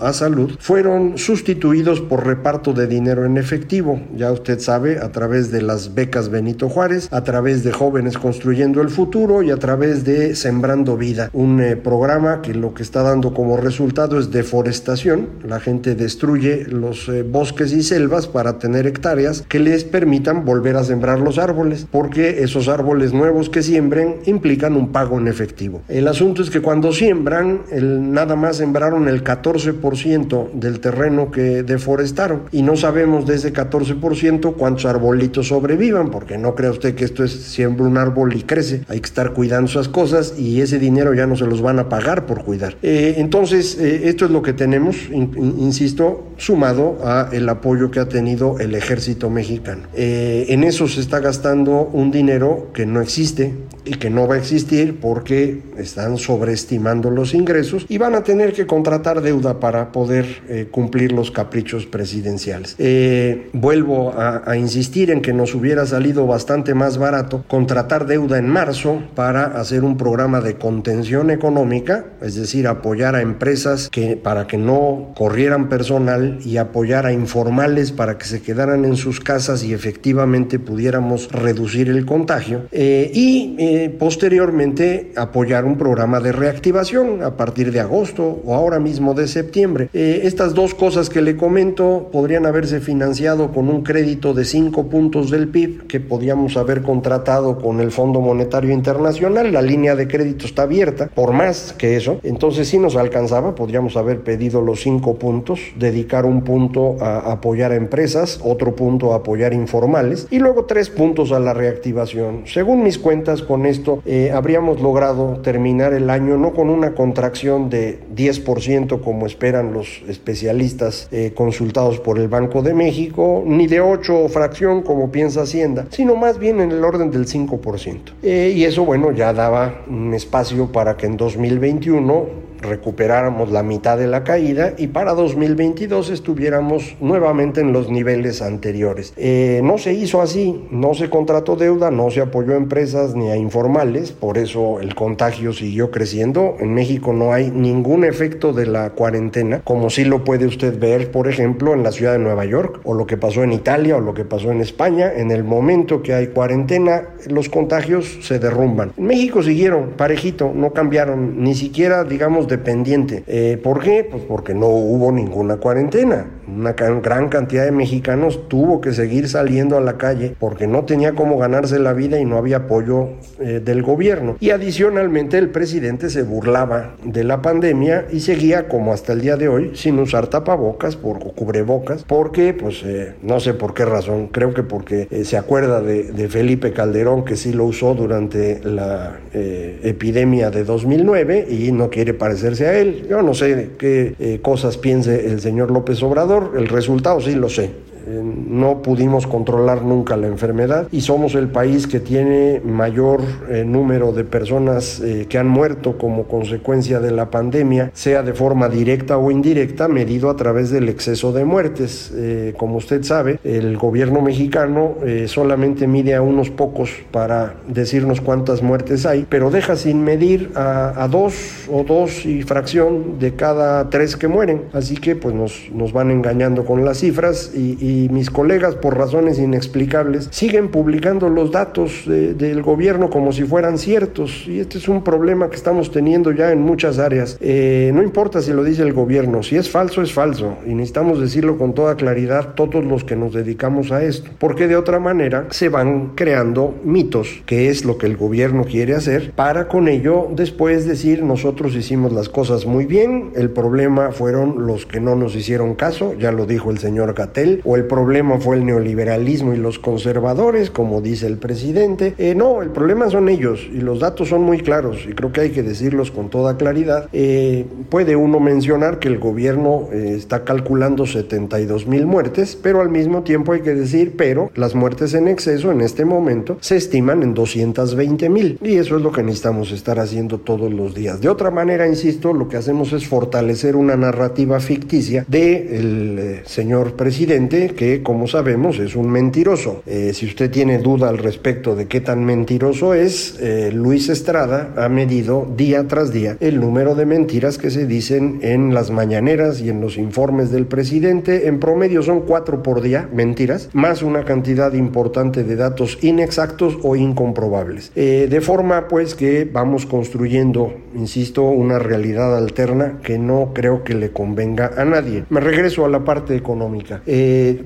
a 0.00 0.12
salud 0.12 0.56
fueron 0.60 1.18
sustituidos 1.18 2.00
por 2.00 2.24
reparto 2.24 2.72
de 2.72 2.86
dinero 2.86 3.24
en 3.24 3.36
efectivo. 3.36 4.00
Ya 4.16 4.30
usted 4.30 4.60
sabe, 4.60 4.98
a 4.98 5.10
través 5.10 5.50
de 5.50 5.60
las 5.60 5.94
becas 5.94 6.28
Benito 6.28 6.68
Juárez, 6.68 7.08
a 7.10 7.24
través 7.24 7.64
de 7.64 7.72
Jóvenes 7.72 8.16
Construyendo 8.16 8.80
el 8.80 8.90
Futuro 8.90 9.42
y 9.42 9.50
a 9.50 9.56
través 9.56 10.04
de 10.04 10.36
Sembrando 10.36 10.96
Vida, 10.96 11.30
un 11.32 11.60
eh, 11.60 11.76
programa 11.76 12.42
que 12.42 12.54
lo 12.54 12.74
que 12.74 12.82
está 12.82 13.02
dando 13.02 13.34
como 13.34 13.56
resultado 13.56 14.18
es 14.18 14.30
deforestación. 14.30 15.28
La 15.44 15.58
gente 15.58 15.94
destruye 15.94 16.66
los 16.66 17.08
eh, 17.08 17.22
bosques 17.22 17.72
y 17.72 17.82
selvas 17.82 18.28
para 18.28 18.58
tener 18.58 18.86
hectáreas 18.86 19.42
que 19.48 19.58
les 19.58 19.84
permitan 19.84 20.44
volver 20.44 20.76
a 20.76 20.84
sembrar 20.84 21.18
los 21.18 21.38
árboles, 21.38 21.86
porque 21.90 22.42
esos 22.44 22.68
árboles 22.68 23.12
nuevos 23.12 23.50
que 23.50 23.62
siembren 23.62 24.16
implican 24.26 24.76
un 24.76 24.92
pago 24.92 25.18
en 25.18 25.26
efectivo. 25.26 25.82
El 25.88 26.06
asunto 26.06 26.42
es 26.42 26.50
que 26.50 26.62
cuando 26.62 26.92
siembran, 26.92 27.62
el, 27.70 28.12
nada 28.12 28.36
más 28.36 28.58
sembraron 28.58 29.08
el 29.08 29.22
14% 29.42 30.52
del 30.52 30.80
terreno 30.80 31.30
que 31.30 31.62
deforestaron 31.62 32.42
y 32.52 32.62
no 32.62 32.76
sabemos 32.76 33.26
de 33.26 33.36
ese 33.36 33.52
14% 33.52 34.54
cuántos 34.54 34.86
arbolitos 34.86 35.48
sobrevivan, 35.48 36.10
porque 36.10 36.38
no 36.38 36.54
crea 36.54 36.70
usted 36.70 36.94
que 36.94 37.04
esto 37.04 37.24
es 37.24 37.32
siembra 37.32 37.86
un 37.86 37.98
árbol 37.98 38.34
y 38.34 38.42
crece, 38.42 38.82
hay 38.88 39.00
que 39.00 39.06
estar 39.06 39.32
cuidando 39.32 39.70
esas 39.70 39.88
cosas 39.88 40.34
y 40.38 40.60
ese 40.60 40.78
dinero 40.78 41.14
ya 41.14 41.26
no 41.26 41.36
se 41.36 41.46
los 41.46 41.62
van 41.62 41.78
a 41.78 41.88
pagar 41.88 42.26
por 42.26 42.44
cuidar. 42.44 42.76
Eh, 42.82 43.14
entonces, 43.18 43.78
eh, 43.78 44.08
esto 44.08 44.24
es 44.24 44.30
lo 44.30 44.42
que 44.42 44.52
tenemos, 44.52 44.96
insisto, 45.10 46.32
sumado 46.36 46.98
a 47.04 47.28
el 47.32 47.48
apoyo 47.48 47.90
que 47.90 48.00
ha 48.00 48.08
tenido 48.08 48.58
el 48.58 48.74
ejército 48.74 49.30
mexicano. 49.30 49.82
Eh, 49.94 50.46
en 50.48 50.64
eso 50.64 50.88
se 50.88 51.00
está 51.00 51.20
gastando 51.20 51.90
un 51.92 52.10
dinero 52.10 52.70
que 52.72 52.86
no 52.86 53.00
existe 53.00 53.54
y 53.84 53.94
que 53.94 54.10
no 54.10 54.26
va 54.26 54.34
a 54.34 54.38
existir 54.38 54.98
porque 55.00 55.62
están 55.76 56.18
sobreestimando 56.18 57.10
los 57.10 57.34
ingresos 57.34 57.86
y 57.88 57.98
van 57.98 58.14
a 58.14 58.22
tener 58.22 58.52
que 58.52 58.66
contratar 58.66 59.20
deuda 59.30 59.60
para 59.60 59.92
poder 59.92 60.42
eh, 60.48 60.66
cumplir 60.68 61.12
los 61.12 61.30
caprichos 61.30 61.86
presidenciales. 61.86 62.74
Eh, 62.78 63.48
vuelvo 63.52 64.10
a, 64.10 64.42
a, 64.44 64.56
insistir 64.56 65.12
en 65.12 65.22
que 65.22 65.32
nos 65.32 65.54
hubiera 65.54 65.86
salido 65.86 66.26
bastante 66.26 66.74
más 66.74 66.98
barato 66.98 67.44
contratar 67.46 68.06
deuda 68.06 68.38
en 68.38 68.48
marzo 68.48 69.00
para 69.14 69.44
hacer 69.60 69.84
un 69.84 69.96
programa 69.96 70.40
de 70.40 70.56
contención 70.56 71.30
económica, 71.30 72.06
es 72.20 72.34
decir, 72.34 72.66
apoyar 72.66 73.14
a 73.14 73.22
empresas 73.22 73.88
que 73.88 74.16
para 74.16 74.48
que 74.48 74.58
no 74.58 75.12
corrieran 75.16 75.68
personal 75.68 76.40
y 76.44 76.56
apoyar 76.56 77.06
a 77.06 77.12
informales 77.12 77.92
para 77.92 78.18
que 78.18 78.24
se 78.24 78.42
quedaran 78.42 78.84
en 78.84 78.96
sus 78.96 79.20
casas 79.20 79.62
y 79.62 79.72
efectivamente 79.72 80.58
pudiéramos 80.58 81.30
reducir 81.30 81.88
el 81.88 82.04
contagio 82.04 82.66
eh, 82.72 83.10
y 83.14 83.88
posteriormente 84.00 85.12
apoyar 85.16 85.64
un 85.64 85.78
programa 85.78 86.18
de 86.18 86.32
reactivación 86.32 87.22
a 87.22 87.36
partir 87.36 87.70
de 87.70 87.78
agosto 87.78 88.40
o 88.44 88.54
ahora 88.54 88.80
mismo 88.80 89.14
de 89.14 89.19
septiembre. 89.28 89.88
Eh, 89.92 90.22
estas 90.24 90.54
dos 90.54 90.74
cosas 90.74 91.10
que 91.10 91.22
le 91.22 91.36
comento 91.36 92.08
podrían 92.12 92.46
haberse 92.46 92.80
financiado 92.80 93.52
con 93.52 93.68
un 93.68 93.82
crédito 93.82 94.34
de 94.34 94.44
5 94.44 94.88
puntos 94.88 95.30
del 95.30 95.48
PIB 95.48 95.86
que 95.86 96.00
podíamos 96.00 96.56
haber 96.56 96.82
contratado 96.82 97.58
con 97.58 97.80
el 97.80 97.90
Fondo 97.90 98.20
Monetario 98.20 98.72
Internacional. 98.72 99.52
La 99.52 99.62
línea 99.62 99.96
de 99.96 100.08
crédito 100.08 100.46
está 100.46 100.62
abierta 100.62 101.08
por 101.14 101.32
más 101.32 101.74
que 101.76 101.96
eso. 101.96 102.20
Entonces 102.22 102.68
si 102.68 102.78
nos 102.78 102.96
alcanzaba, 102.96 103.54
podríamos 103.54 103.96
haber 103.96 104.20
pedido 104.20 104.60
los 104.60 104.80
5 104.80 105.16
puntos, 105.16 105.60
dedicar 105.76 106.24
un 106.26 106.42
punto 106.42 106.96
a 107.00 107.32
apoyar 107.32 107.72
a 107.72 107.76
empresas, 107.76 108.40
otro 108.42 108.74
punto 108.74 109.12
a 109.12 109.16
apoyar 109.16 109.52
informales 109.52 110.26
y 110.30 110.38
luego 110.38 110.64
tres 110.64 110.90
puntos 110.90 111.32
a 111.32 111.40
la 111.40 111.54
reactivación. 111.54 112.42
Según 112.46 112.82
mis 112.82 112.98
cuentas, 112.98 113.42
con 113.42 113.66
esto 113.66 114.02
eh, 114.06 114.30
habríamos 114.32 114.80
logrado 114.80 115.40
terminar 115.42 115.92
el 115.92 116.10
año 116.10 116.36
no 116.36 116.52
con 116.52 116.70
una 116.70 116.94
contracción 116.94 117.70
de 117.70 118.00
10% 118.14 119.00
como 119.10 119.26
esperan 119.26 119.72
los 119.72 120.02
especialistas 120.06 121.08
eh, 121.10 121.32
consultados 121.34 121.98
por 121.98 122.20
el 122.20 122.28
Banco 122.28 122.62
de 122.62 122.74
México, 122.74 123.42
ni 123.44 123.66
de 123.66 123.80
8 123.80 124.28
fracción 124.28 124.82
como 124.82 125.10
piensa 125.10 125.42
Hacienda, 125.42 125.88
sino 125.90 126.14
más 126.14 126.38
bien 126.38 126.60
en 126.60 126.70
el 126.70 126.84
orden 126.84 127.10
del 127.10 127.26
5%. 127.26 127.98
Eh, 128.22 128.52
y 128.54 128.62
eso, 128.62 128.84
bueno, 128.84 129.10
ya 129.10 129.32
daba 129.32 129.82
un 129.88 130.14
espacio 130.14 130.70
para 130.70 130.96
que 130.96 131.06
en 131.06 131.16
2021 131.16 132.49
recuperáramos 132.60 133.50
la 133.50 133.62
mitad 133.62 133.98
de 133.98 134.06
la 134.06 134.24
caída 134.24 134.74
y 134.76 134.88
para 134.88 135.14
2022 135.14 136.10
estuviéramos 136.10 136.96
nuevamente 137.00 137.60
en 137.60 137.72
los 137.72 137.90
niveles 137.90 138.42
anteriores. 138.42 139.12
Eh, 139.16 139.60
no 139.64 139.78
se 139.78 139.92
hizo 139.92 140.20
así, 140.20 140.66
no 140.70 140.94
se 140.94 141.10
contrató 141.10 141.56
deuda, 141.56 141.90
no 141.90 142.10
se 142.10 142.20
apoyó 142.20 142.54
a 142.54 142.56
empresas 142.56 143.14
ni 143.14 143.30
a 143.30 143.36
informales, 143.36 144.12
por 144.12 144.38
eso 144.38 144.80
el 144.80 144.94
contagio 144.94 145.52
siguió 145.52 145.90
creciendo. 145.90 146.56
En 146.60 146.74
México 146.74 147.12
no 147.12 147.32
hay 147.32 147.50
ningún 147.50 148.04
efecto 148.04 148.52
de 148.52 148.66
la 148.66 148.90
cuarentena, 148.90 149.60
como 149.64 149.90
sí 149.90 150.04
lo 150.04 150.24
puede 150.24 150.46
usted 150.46 150.78
ver, 150.78 151.10
por 151.10 151.28
ejemplo, 151.28 151.74
en 151.74 151.82
la 151.82 151.92
ciudad 151.92 152.12
de 152.12 152.18
Nueva 152.18 152.44
York, 152.44 152.80
o 152.84 152.94
lo 152.94 153.06
que 153.06 153.16
pasó 153.16 153.42
en 153.42 153.52
Italia, 153.52 153.96
o 153.96 154.00
lo 154.00 154.14
que 154.14 154.24
pasó 154.24 154.50
en 154.50 154.60
España. 154.60 155.12
En 155.14 155.30
el 155.30 155.44
momento 155.44 156.02
que 156.02 156.14
hay 156.14 156.28
cuarentena, 156.28 157.08
los 157.28 157.48
contagios 157.48 158.18
se 158.22 158.38
derrumban. 158.38 158.92
En 158.96 159.06
México 159.06 159.42
siguieron 159.42 159.90
parejito, 159.96 160.52
no 160.54 160.72
cambiaron, 160.72 161.42
ni 161.42 161.54
siquiera, 161.54 162.04
digamos, 162.04 162.48
dependiente. 162.50 163.24
Eh, 163.26 163.58
¿Por 163.62 163.80
qué? 163.80 164.04
Pues 164.04 164.22
porque 164.24 164.52
no 164.54 164.66
hubo 164.66 165.10
ninguna 165.10 165.56
cuarentena. 165.56 166.39
Una 166.56 166.72
gran 166.72 167.28
cantidad 167.28 167.64
de 167.64 167.70
mexicanos 167.70 168.48
tuvo 168.48 168.80
que 168.80 168.92
seguir 168.92 169.28
saliendo 169.28 169.76
a 169.76 169.80
la 169.80 169.96
calle 169.96 170.34
porque 170.38 170.66
no 170.66 170.84
tenía 170.84 171.12
cómo 171.12 171.38
ganarse 171.38 171.78
la 171.78 171.92
vida 171.92 172.18
y 172.18 172.24
no 172.24 172.36
había 172.36 172.58
apoyo 172.58 173.10
eh, 173.38 173.60
del 173.64 173.82
gobierno. 173.82 174.36
Y 174.40 174.50
adicionalmente 174.50 175.38
el 175.38 175.50
presidente 175.50 176.10
se 176.10 176.22
burlaba 176.22 176.96
de 177.04 177.24
la 177.24 177.40
pandemia 177.40 178.06
y 178.10 178.20
seguía 178.20 178.68
como 178.68 178.92
hasta 178.92 179.12
el 179.12 179.20
día 179.20 179.36
de 179.36 179.48
hoy 179.48 179.70
sin 179.74 179.98
usar 179.98 180.26
tapabocas 180.26 180.96
por 180.96 181.18
cubrebocas 181.34 182.04
porque 182.04 182.52
pues 182.52 182.82
eh, 182.84 183.14
no 183.22 183.40
sé 183.40 183.54
por 183.54 183.74
qué 183.74 183.84
razón, 183.84 184.28
creo 184.28 184.52
que 184.52 184.62
porque 184.62 185.08
se 185.24 185.36
acuerda 185.36 185.80
de, 185.80 186.04
de, 186.12 186.28
Felipe 186.28 186.72
Calderón 186.72 187.24
que 187.24 187.36
sí 187.36 187.52
lo 187.52 187.64
usó 187.64 187.94
durante 187.94 188.60
la 188.62 189.18
epidemia 189.32 190.50
de 190.50 190.64
2009 190.64 191.46
y 191.48 191.72
no 191.72 191.90
quiere 191.90 192.14
parecer 192.14 192.50
a 192.66 192.78
él. 192.78 193.06
Yo 193.08 193.22
no 193.22 193.34
sé 193.34 193.70
qué 193.78 194.14
eh, 194.18 194.40
cosas 194.42 194.76
piense 194.78 195.26
el 195.26 195.40
señor 195.40 195.70
López 195.70 196.02
Obrador, 196.02 196.39
el 196.56 196.68
resultado 196.68 197.20
sí 197.20 197.34
lo 197.34 197.48
sé. 197.48 197.70
Eh, 198.10 198.22
no 198.22 198.82
pudimos 198.82 199.26
controlar 199.26 199.82
nunca 199.82 200.16
la 200.16 200.26
enfermedad 200.26 200.88
y 200.90 201.00
somos 201.02 201.34
el 201.34 201.48
país 201.48 201.86
que 201.86 202.00
tiene 202.00 202.60
mayor 202.64 203.20
eh, 203.48 203.64
número 203.64 204.12
de 204.12 204.24
personas 204.24 205.00
eh, 205.00 205.26
que 205.28 205.38
han 205.38 205.48
muerto 205.48 205.96
como 205.96 206.24
consecuencia 206.24 207.00
de 207.00 207.10
la 207.12 207.30
pandemia, 207.30 207.90
sea 207.94 208.22
de 208.22 208.32
forma 208.32 208.68
directa 208.68 209.18
o 209.18 209.30
indirecta, 209.30 209.86
medido 209.88 210.30
a 210.30 210.36
través 210.36 210.70
del 210.70 210.88
exceso 210.88 211.32
de 211.32 211.44
muertes. 211.44 212.12
como 212.56 212.76
usted 212.76 213.02
sabe, 213.02 213.38
el 213.44 213.76
gobierno 213.76 214.20
mexicano 214.20 214.94
solamente 215.26 215.86
mide 215.86 216.14
a 216.14 216.22
unos 216.22 216.50
pocos 216.50 216.90
para 217.10 217.54
decirnos 217.68 218.20
cuántas 218.20 218.62
muertes 218.62 219.06
hay, 219.06 219.26
pero 219.28 219.50
deja 219.50 219.76
sin 219.76 220.02
medir 220.02 220.50
a, 220.54 221.08
dos 221.10 221.66
o 221.70 221.84
dos 221.84 222.26
y 222.26 222.42
fracción 222.42 223.18
de 223.18 223.34
cada 223.34 223.88
tres 223.90 224.16
que 224.16 224.28
mueren. 224.28 224.62
Así 224.72 224.96
que 224.96 225.16
pues 225.16 225.34
nos, 225.34 225.70
nos 225.72 225.92
van 225.92 226.10
engañando 226.10 226.64
con 226.64 226.84
las 226.84 226.98
cifras 226.98 227.52
y 227.54 227.99
y 227.99 227.99
mis 228.08 228.30
colegas, 228.30 228.74
por 228.74 228.96
razones 228.96 229.38
inexplicables, 229.38 230.28
siguen 230.30 230.68
publicando 230.68 231.28
los 231.28 231.50
datos 231.50 232.04
del 232.06 232.62
gobierno 232.62 233.10
como 233.10 233.32
si 233.32 233.44
fueran 233.44 233.78
ciertos. 233.78 234.46
Y 234.46 234.60
este 234.60 234.78
es 234.78 234.88
un 234.88 235.04
problema 235.04 235.50
que 235.50 235.56
estamos 235.56 235.90
teniendo 235.90 236.32
ya 236.32 236.52
en 236.52 236.62
muchas 236.62 236.98
áreas. 236.98 237.36
Eh, 237.40 237.90
no 237.94 238.02
importa 238.02 238.40
si 238.40 238.52
lo 238.52 238.64
dice 238.64 238.82
el 238.82 238.92
gobierno, 238.92 239.42
si 239.42 239.56
es 239.56 239.70
falso, 239.70 240.02
es 240.02 240.12
falso. 240.12 240.56
Y 240.66 240.70
necesitamos 240.70 241.20
decirlo 241.20 241.58
con 241.58 241.74
toda 241.74 241.96
claridad 241.96 242.54
todos 242.54 242.84
los 242.84 243.04
que 243.04 243.16
nos 243.16 243.32
dedicamos 243.32 243.92
a 243.92 244.02
esto. 244.02 244.30
Porque 244.38 244.68
de 244.68 244.76
otra 244.76 244.98
manera 244.98 245.46
se 245.50 245.68
van 245.68 246.12
creando 246.14 246.74
mitos, 246.84 247.42
que 247.46 247.68
es 247.68 247.84
lo 247.84 247.98
que 247.98 248.06
el 248.06 248.16
gobierno 248.16 248.64
quiere 248.64 248.94
hacer, 248.94 249.32
para 249.32 249.68
con 249.68 249.88
ello 249.88 250.28
después 250.34 250.86
decir 250.86 251.22
nosotros 251.22 251.74
hicimos 251.74 252.12
las 252.12 252.28
cosas 252.28 252.66
muy 252.66 252.86
bien, 252.86 253.32
el 253.34 253.50
problema 253.50 254.10
fueron 254.12 254.66
los 254.66 254.86
que 254.86 255.00
no 255.00 255.16
nos 255.16 255.34
hicieron 255.36 255.74
caso, 255.74 256.14
ya 256.18 256.32
lo 256.32 256.46
dijo 256.46 256.70
el 256.70 256.78
señor 256.78 257.14
Gatel, 257.14 257.60
o 257.64 257.76
el 257.76 257.79
problema 257.84 258.38
fue 258.38 258.56
el 258.56 258.66
neoliberalismo 258.66 259.54
y 259.54 259.56
los 259.56 259.78
conservadores, 259.78 260.70
como 260.70 261.00
dice 261.00 261.26
el 261.26 261.38
presidente. 261.38 262.14
Eh, 262.18 262.34
no, 262.34 262.62
el 262.62 262.70
problema 262.70 263.10
son 263.10 263.28
ellos 263.28 263.68
y 263.72 263.80
los 263.80 264.00
datos 264.00 264.28
son 264.28 264.42
muy 264.42 264.60
claros 264.60 265.06
y 265.08 265.12
creo 265.12 265.32
que 265.32 265.42
hay 265.42 265.50
que 265.50 265.62
decirlos 265.62 266.10
con 266.10 266.30
toda 266.30 266.56
claridad. 266.56 267.08
Eh, 267.12 267.66
puede 267.88 268.16
uno 268.16 268.40
mencionar 268.40 268.98
que 268.98 269.08
el 269.08 269.18
gobierno 269.18 269.88
eh, 269.92 270.14
está 270.16 270.44
calculando 270.44 271.06
72 271.06 271.86
mil 271.86 272.06
muertes, 272.06 272.56
pero 272.60 272.80
al 272.80 272.88
mismo 272.88 273.22
tiempo 273.22 273.52
hay 273.52 273.60
que 273.60 273.74
decir, 273.74 274.14
pero 274.16 274.50
las 274.54 274.74
muertes 274.74 275.14
en 275.14 275.28
exceso 275.28 275.72
en 275.72 275.80
este 275.80 276.04
momento 276.04 276.58
se 276.60 276.76
estiman 276.76 277.22
en 277.22 277.34
220 277.34 278.28
mil 278.28 278.58
y 278.62 278.76
eso 278.76 278.96
es 278.96 279.02
lo 279.02 279.12
que 279.12 279.22
necesitamos 279.22 279.72
estar 279.72 279.98
haciendo 279.98 280.38
todos 280.38 280.72
los 280.72 280.94
días. 280.94 281.20
De 281.20 281.28
otra 281.28 281.50
manera, 281.50 281.86
insisto, 281.86 282.32
lo 282.32 282.48
que 282.48 282.56
hacemos 282.56 282.92
es 282.92 283.06
fortalecer 283.06 283.76
una 283.76 283.96
narrativa 283.96 284.60
ficticia 284.60 285.24
del 285.28 286.40
señor 286.44 286.94
presidente 286.94 287.69
que, 287.72 288.02
como 288.02 288.26
sabemos, 288.26 288.78
es 288.78 288.96
un 288.96 289.10
mentiroso. 289.10 289.82
Eh, 289.86 290.12
si 290.14 290.26
usted 290.26 290.50
tiene 290.50 290.78
duda 290.78 291.08
al 291.08 291.18
respecto 291.18 291.74
de 291.74 291.86
qué 291.86 292.00
tan 292.00 292.24
mentiroso 292.24 292.94
es, 292.94 293.38
eh, 293.40 293.70
Luis 293.72 294.08
Estrada 294.08 294.74
ha 294.76 294.88
medido 294.88 295.46
día 295.56 295.86
tras 295.88 296.12
día 296.12 296.36
el 296.40 296.60
número 296.60 296.94
de 296.94 297.06
mentiras 297.06 297.58
que 297.58 297.70
se 297.70 297.86
dicen 297.86 298.40
en 298.42 298.74
las 298.74 298.90
mañaneras 298.90 299.60
y 299.60 299.68
en 299.68 299.80
los 299.80 299.96
informes 299.96 300.50
del 300.50 300.66
presidente. 300.66 301.46
En 301.46 301.60
promedio 301.60 302.02
son 302.02 302.22
cuatro 302.22 302.62
por 302.62 302.80
día, 302.82 303.08
mentiras, 303.12 303.68
más 303.72 304.02
una 304.02 304.24
cantidad 304.24 304.72
importante 304.72 305.44
de 305.44 305.56
datos 305.56 305.98
inexactos 306.02 306.78
o 306.82 306.96
incomprobables. 306.96 307.92
Eh, 307.94 308.28
de 308.30 308.40
forma 308.40 308.88
pues 308.88 309.14
que 309.14 309.48
vamos 309.50 309.86
construyendo, 309.86 310.72
insisto, 310.94 311.44
una 311.44 311.78
realidad 311.78 312.36
alterna 312.36 312.98
que 313.02 313.18
no 313.18 313.52
creo 313.54 313.84
que 313.84 313.94
le 313.94 314.10
convenga 314.10 314.70
a 314.76 314.84
nadie. 314.84 315.24
Me 315.30 315.40
regreso 315.40 315.84
a 315.84 315.88
la 315.88 316.04
parte 316.04 316.36
económica. 316.36 317.02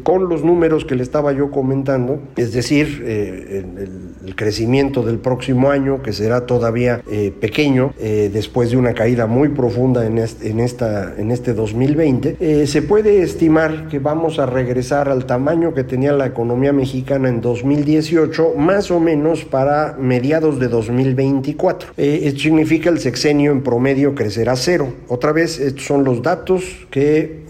Con 0.02 0.28
los 0.28 0.44
números 0.44 0.84
que 0.84 0.94
le 0.94 1.02
estaba 1.02 1.32
yo 1.32 1.50
comentando, 1.50 2.20
es 2.36 2.52
decir, 2.52 3.02
eh, 3.06 3.64
el, 4.24 4.34
crecimiento 4.34 5.02
del 5.02 5.18
próximo 5.18 5.70
año, 5.70 6.02
que 6.02 6.12
será 6.12 6.44
todavía 6.44 7.02
pequeño, 7.40 7.92
después 7.98 8.70
de 8.70 8.76
una 8.76 8.92
caída 8.92 9.26
muy 9.26 9.50
profunda 9.50 10.06
en 10.06 10.18
este, 10.18 10.50
en 10.50 10.58
esta, 10.58 11.14
en 11.16 11.30
este 11.30 11.52
2020, 11.54 12.66
se 12.66 12.82
puede 12.82 13.22
estimar 13.22 13.86
que 13.88 14.00
vamos 14.00 14.40
a 14.40 14.46
regresar 14.46 15.08
al 15.08 15.26
tamaño 15.26 15.74
que 15.74 15.84
tenía 15.84 16.12
la 16.12 16.26
economía 16.26 16.72
mexicana 16.72 17.28
en 17.28 17.40
2018, 17.40 18.54
más 18.56 18.90
o 18.90 18.98
menos 18.98 19.44
para 19.44 19.96
mediados 19.98 20.58
de 20.58 20.68
2024. 20.68 21.90
Eh, 21.96 22.20
esto 22.24 22.40
significa 22.40 22.90
el 22.90 22.98
sexenio 22.98 23.52
en 23.52 23.62
promedio 23.62 24.14
crecerá 24.14 24.56
cero. 24.56 24.92
Otra 25.08 25.32
vez, 25.32 25.60
estos 25.60 25.84
son 25.84 26.04
los 26.04 26.22
datos 26.22 26.86
que 26.90 27.44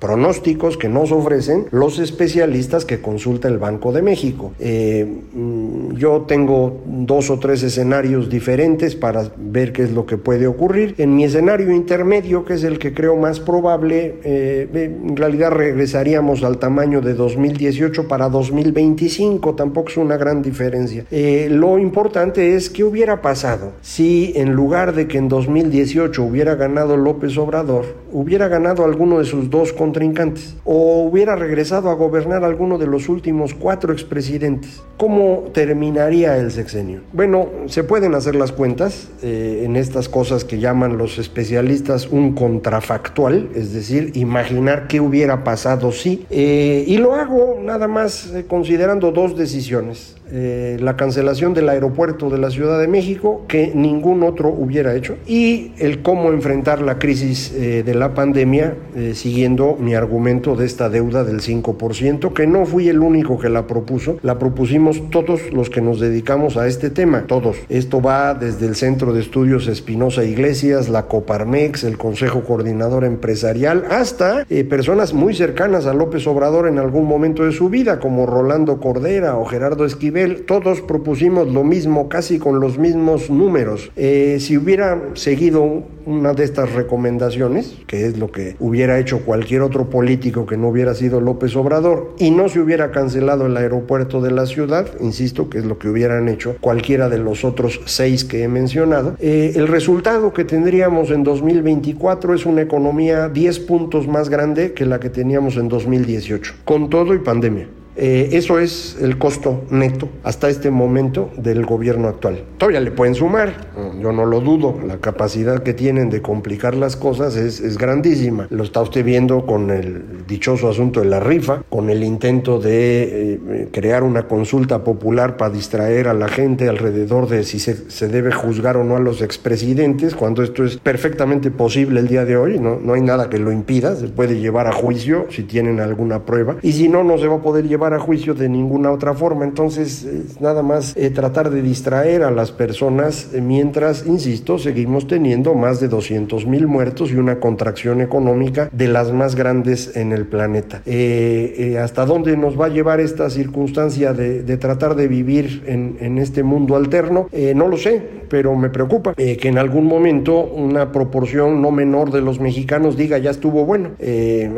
pronósticos 0.00 0.76
que 0.76 0.88
nos 0.88 1.12
ofrecen 1.12 1.66
los 1.70 1.98
especialistas 1.98 2.84
que 2.84 3.00
consulta 3.00 3.48
el 3.48 3.58
Banco 3.58 3.92
de 3.92 4.02
México. 4.02 4.52
Eh, 4.58 5.06
mm, 5.32 5.96
yo 5.96 6.22
tengo 6.26 6.80
dos 6.86 7.30
o 7.30 7.38
tres 7.38 7.62
escenarios 7.62 8.28
diferentes 8.28 8.96
para 8.96 9.30
ver 9.36 9.72
qué 9.72 9.82
es 9.82 9.92
lo 9.92 10.06
que 10.06 10.16
puede 10.16 10.46
ocurrir. 10.46 10.94
En 10.98 11.14
mi 11.14 11.24
escenario 11.24 11.70
intermedio, 11.72 12.44
que 12.44 12.54
es 12.54 12.64
el 12.64 12.78
que 12.78 12.94
creo 12.94 13.16
más 13.16 13.40
probable, 13.40 14.16
eh, 14.24 14.68
en 14.72 15.16
realidad 15.16 15.50
regresaríamos 15.50 16.42
al 16.42 16.58
tamaño 16.58 17.00
de 17.00 17.14
2018 17.14 18.08
para 18.08 18.28
2025, 18.28 19.54
tampoco 19.54 19.90
es 19.90 19.96
una 19.98 20.16
gran 20.16 20.42
diferencia. 20.42 21.04
Eh, 21.10 21.48
lo 21.50 21.78
importante 21.78 22.56
es 22.56 22.70
qué 22.70 22.84
hubiera 22.84 23.20
pasado 23.20 23.72
si 23.82 24.32
en 24.36 24.52
lugar 24.52 24.94
de 24.94 25.06
que 25.06 25.18
en 25.18 25.28
2018 25.28 26.22
hubiera 26.22 26.54
ganado 26.54 26.96
López 26.96 27.36
Obrador, 27.36 27.84
hubiera 28.12 28.48
ganado 28.48 28.84
alguno 28.84 29.18
de 29.18 29.24
sus 29.24 29.50
dos 29.50 29.72
contrincantes 29.90 30.54
o 30.64 31.02
hubiera 31.02 31.34
regresado 31.34 31.90
a 31.90 31.94
gobernar 31.94 32.44
alguno 32.44 32.78
de 32.78 32.86
los 32.86 33.08
últimos 33.08 33.54
cuatro 33.54 33.92
expresidentes. 33.92 34.80
¿Cómo 34.96 35.50
terminaría 35.52 36.36
el 36.36 36.52
sexenio? 36.52 37.00
Bueno, 37.12 37.48
se 37.66 37.82
pueden 37.82 38.14
hacer 38.14 38.36
las 38.36 38.52
cuentas 38.52 39.08
eh, 39.22 39.62
en 39.64 39.74
estas 39.74 40.08
cosas 40.08 40.44
que 40.44 40.60
llaman 40.60 40.96
los 40.96 41.18
especialistas 41.18 42.06
un 42.08 42.34
contrafactual, 42.34 43.48
es 43.54 43.72
decir, 43.72 44.12
imaginar 44.14 44.86
qué 44.86 45.00
hubiera 45.00 45.42
pasado 45.42 45.90
si. 45.90 46.24
Eh, 46.30 46.84
y 46.86 46.98
lo 46.98 47.16
hago 47.16 47.58
nada 47.60 47.88
más 47.88 48.32
eh, 48.32 48.44
considerando 48.46 49.10
dos 49.10 49.36
decisiones. 49.36 50.19
Eh, 50.32 50.76
la 50.80 50.96
cancelación 50.96 51.54
del 51.54 51.68
aeropuerto 51.68 52.30
de 52.30 52.38
la 52.38 52.50
Ciudad 52.50 52.78
de 52.78 52.86
México 52.86 53.44
que 53.48 53.72
ningún 53.74 54.22
otro 54.22 54.48
hubiera 54.48 54.94
hecho 54.94 55.16
y 55.26 55.72
el 55.78 56.02
cómo 56.02 56.30
enfrentar 56.30 56.82
la 56.82 57.00
crisis 57.00 57.52
eh, 57.52 57.82
de 57.84 57.94
la 57.96 58.14
pandemia 58.14 58.74
eh, 58.94 59.14
siguiendo 59.16 59.76
mi 59.80 59.94
argumento 59.94 60.54
de 60.54 60.66
esta 60.66 60.88
deuda 60.88 61.24
del 61.24 61.40
5% 61.40 62.32
que 62.32 62.46
no 62.46 62.64
fui 62.64 62.88
el 62.88 63.00
único 63.00 63.40
que 63.40 63.48
la 63.48 63.66
propuso, 63.66 64.18
la 64.22 64.38
propusimos 64.38 65.10
todos 65.10 65.52
los 65.52 65.68
que 65.68 65.80
nos 65.80 65.98
dedicamos 65.98 66.56
a 66.56 66.68
este 66.68 66.90
tema, 66.90 67.24
todos. 67.26 67.56
Esto 67.68 68.00
va 68.00 68.34
desde 68.34 68.66
el 68.66 68.76
Centro 68.76 69.12
de 69.12 69.20
Estudios 69.22 69.66
Espinosa 69.66 70.22
Iglesias, 70.22 70.88
la 70.88 71.06
Coparmex, 71.06 71.82
el 71.82 71.98
Consejo 71.98 72.44
Coordinador 72.44 73.04
Empresarial, 73.04 73.84
hasta 73.90 74.46
personas 74.68 75.12
muy 75.12 75.34
cercanas 75.34 75.86
a 75.86 75.94
López 75.94 76.26
Obrador 76.28 76.68
en 76.68 76.78
algún 76.78 77.06
momento 77.06 77.44
de 77.44 77.52
su 77.52 77.68
vida, 77.68 77.98
como 77.98 78.26
Rolando 78.26 78.78
Cordera 78.78 79.36
o 79.36 79.44
Gerardo 79.44 79.84
Esquivel 79.84 80.19
todos 80.28 80.80
propusimos 80.80 81.52
lo 81.52 81.64
mismo, 81.64 82.08
casi 82.08 82.38
con 82.38 82.60
los 82.60 82.78
mismos 82.78 83.30
números. 83.30 83.90
Eh, 83.96 84.38
si 84.40 84.56
hubiera 84.56 85.00
seguido 85.14 85.84
una 86.06 86.32
de 86.32 86.44
estas 86.44 86.72
recomendaciones, 86.72 87.76
que 87.86 88.06
es 88.06 88.18
lo 88.18 88.30
que 88.30 88.56
hubiera 88.58 88.98
hecho 88.98 89.20
cualquier 89.20 89.62
otro 89.62 89.90
político 89.90 90.46
que 90.46 90.56
no 90.56 90.68
hubiera 90.68 90.94
sido 90.94 91.20
López 91.20 91.54
Obrador, 91.56 92.14
y 92.18 92.30
no 92.30 92.48
se 92.48 92.60
hubiera 92.60 92.90
cancelado 92.90 93.46
el 93.46 93.56
aeropuerto 93.56 94.20
de 94.20 94.30
la 94.30 94.46
ciudad, 94.46 94.86
insisto 95.00 95.48
que 95.48 95.58
es 95.58 95.64
lo 95.64 95.78
que 95.78 95.88
hubieran 95.88 96.28
hecho 96.28 96.56
cualquiera 96.60 97.08
de 97.08 97.18
los 97.18 97.44
otros 97.44 97.80
seis 97.84 98.24
que 98.24 98.42
he 98.42 98.48
mencionado, 98.48 99.16
eh, 99.20 99.52
el 99.54 99.68
resultado 99.68 100.32
que 100.32 100.44
tendríamos 100.44 101.10
en 101.10 101.22
2024 101.22 102.34
es 102.34 102.46
una 102.46 102.62
economía 102.62 103.28
10 103.28 103.60
puntos 103.60 104.08
más 104.08 104.28
grande 104.28 104.72
que 104.72 104.86
la 104.86 105.00
que 105.00 105.10
teníamos 105.10 105.56
en 105.56 105.68
2018, 105.68 106.54
con 106.64 106.90
todo 106.90 107.14
y 107.14 107.18
pandemia. 107.18 107.68
Eh, 108.02 108.30
eso 108.32 108.58
es 108.58 108.96
el 108.98 109.18
costo 109.18 109.64
neto 109.68 110.08
hasta 110.24 110.48
este 110.48 110.70
momento 110.70 111.30
del 111.36 111.66
gobierno 111.66 112.08
actual. 112.08 112.44
Todavía 112.56 112.80
le 112.80 112.92
pueden 112.92 113.14
sumar, 113.14 113.52
yo 114.00 114.10
no 114.10 114.24
lo 114.24 114.40
dudo, 114.40 114.80
la 114.86 114.96
capacidad 114.96 115.62
que 115.62 115.74
tienen 115.74 116.08
de 116.08 116.22
complicar 116.22 116.74
las 116.74 116.96
cosas 116.96 117.36
es, 117.36 117.76
grandísima. 117.76 118.46
Lo 118.48 118.64
está 118.64 118.80
usted 118.80 119.04
viendo 119.04 119.44
con 119.44 119.70
el 119.70 120.26
dichoso 120.26 120.70
asunto 120.70 121.00
de 121.00 121.06
la 121.06 121.20
rifa, 121.20 121.62
con 121.68 121.90
el 121.90 122.02
intento 122.02 122.58
de 122.58 123.34
eh, 123.34 123.68
crear 123.70 124.02
una 124.02 124.26
consulta 124.26 124.82
popular 124.82 125.36
para 125.36 125.52
distraer 125.52 126.08
a 126.08 126.14
la 126.14 126.28
gente 126.28 126.70
alrededor 126.70 127.28
de 127.28 127.44
si 127.44 127.58
se, 127.58 127.90
se, 127.90 128.08
debe 128.08 128.32
juzgar 128.32 128.78
o 128.78 128.84
no 128.84 128.96
a 128.96 129.00
los 129.00 129.20
expresidentes, 129.20 130.14
cuando 130.14 130.42
esto 130.42 130.64
es 130.64 130.78
perfectamente 130.78 131.50
posible 131.50 132.00
el 132.00 132.08
día 132.08 132.24
de 132.24 132.38
hoy, 132.38 132.58
no, 132.58 132.80
no 132.80 132.94
hay 132.94 133.02
nada 133.02 133.28
que 133.28 133.38
lo 133.38 133.52
impida, 133.52 133.94
se 133.94 134.08
puede 134.08 134.40
llevar 134.40 134.66
a 134.66 134.72
juicio 134.72 135.26
si 135.28 135.42
tienen 135.42 135.80
alguna 135.80 136.24
prueba, 136.24 136.56
y 136.62 136.72
si 136.72 136.88
no, 136.88 137.04
no 137.04 137.18
se 137.18 137.26
va 137.26 137.36
a 137.36 137.42
poder 137.42 137.68
llevar 137.68 137.89
a 137.92 137.98
juicio 137.98 138.34
de 138.34 138.48
ninguna 138.48 138.90
otra 138.90 139.14
forma. 139.14 139.44
Entonces, 139.44 140.06
nada 140.40 140.62
más 140.62 140.96
eh, 140.96 141.10
tratar 141.10 141.50
de 141.50 141.62
distraer 141.62 142.22
a 142.22 142.30
las 142.30 142.52
personas 142.52 143.28
eh, 143.32 143.40
mientras, 143.40 144.06
insisto, 144.06 144.58
seguimos 144.58 145.06
teniendo 145.06 145.54
más 145.54 145.80
de 145.80 145.88
200 145.88 146.46
mil 146.46 146.66
muertos 146.66 147.10
y 147.10 147.16
una 147.16 147.40
contracción 147.40 148.00
económica 148.00 148.68
de 148.72 148.88
las 148.88 149.12
más 149.12 149.34
grandes 149.34 149.96
en 149.96 150.12
el 150.12 150.26
planeta. 150.26 150.82
Eh, 150.86 151.78
¿Hasta 151.82 152.06
dónde 152.06 152.36
nos 152.36 152.60
va 152.60 152.66
a 152.66 152.68
llevar 152.68 153.00
esta 153.00 153.30
circunstancia 153.30 154.12
de, 154.12 154.56
tratar 154.56 154.94
de 154.94 155.08
vivir 155.08 155.62
en, 155.66 155.96
en 156.00 156.18
este 156.18 156.42
mundo 156.42 156.76
alterno? 156.76 157.28
no 157.54 157.68
lo 157.68 157.76
sé, 157.76 158.19
pero 158.30 158.56
me 158.56 158.70
preocupa 158.70 159.14
que 159.14 159.48
en 159.48 159.58
algún 159.58 159.84
momento 159.84 160.40
una 160.40 160.92
proporción 160.92 161.60
no 161.60 161.70
menor 161.70 162.10
de 162.10 162.22
los 162.22 162.40
mexicanos 162.40 162.96
diga 162.96 163.18
ya 163.18 163.30
estuvo 163.30 163.66
bueno. 163.66 163.90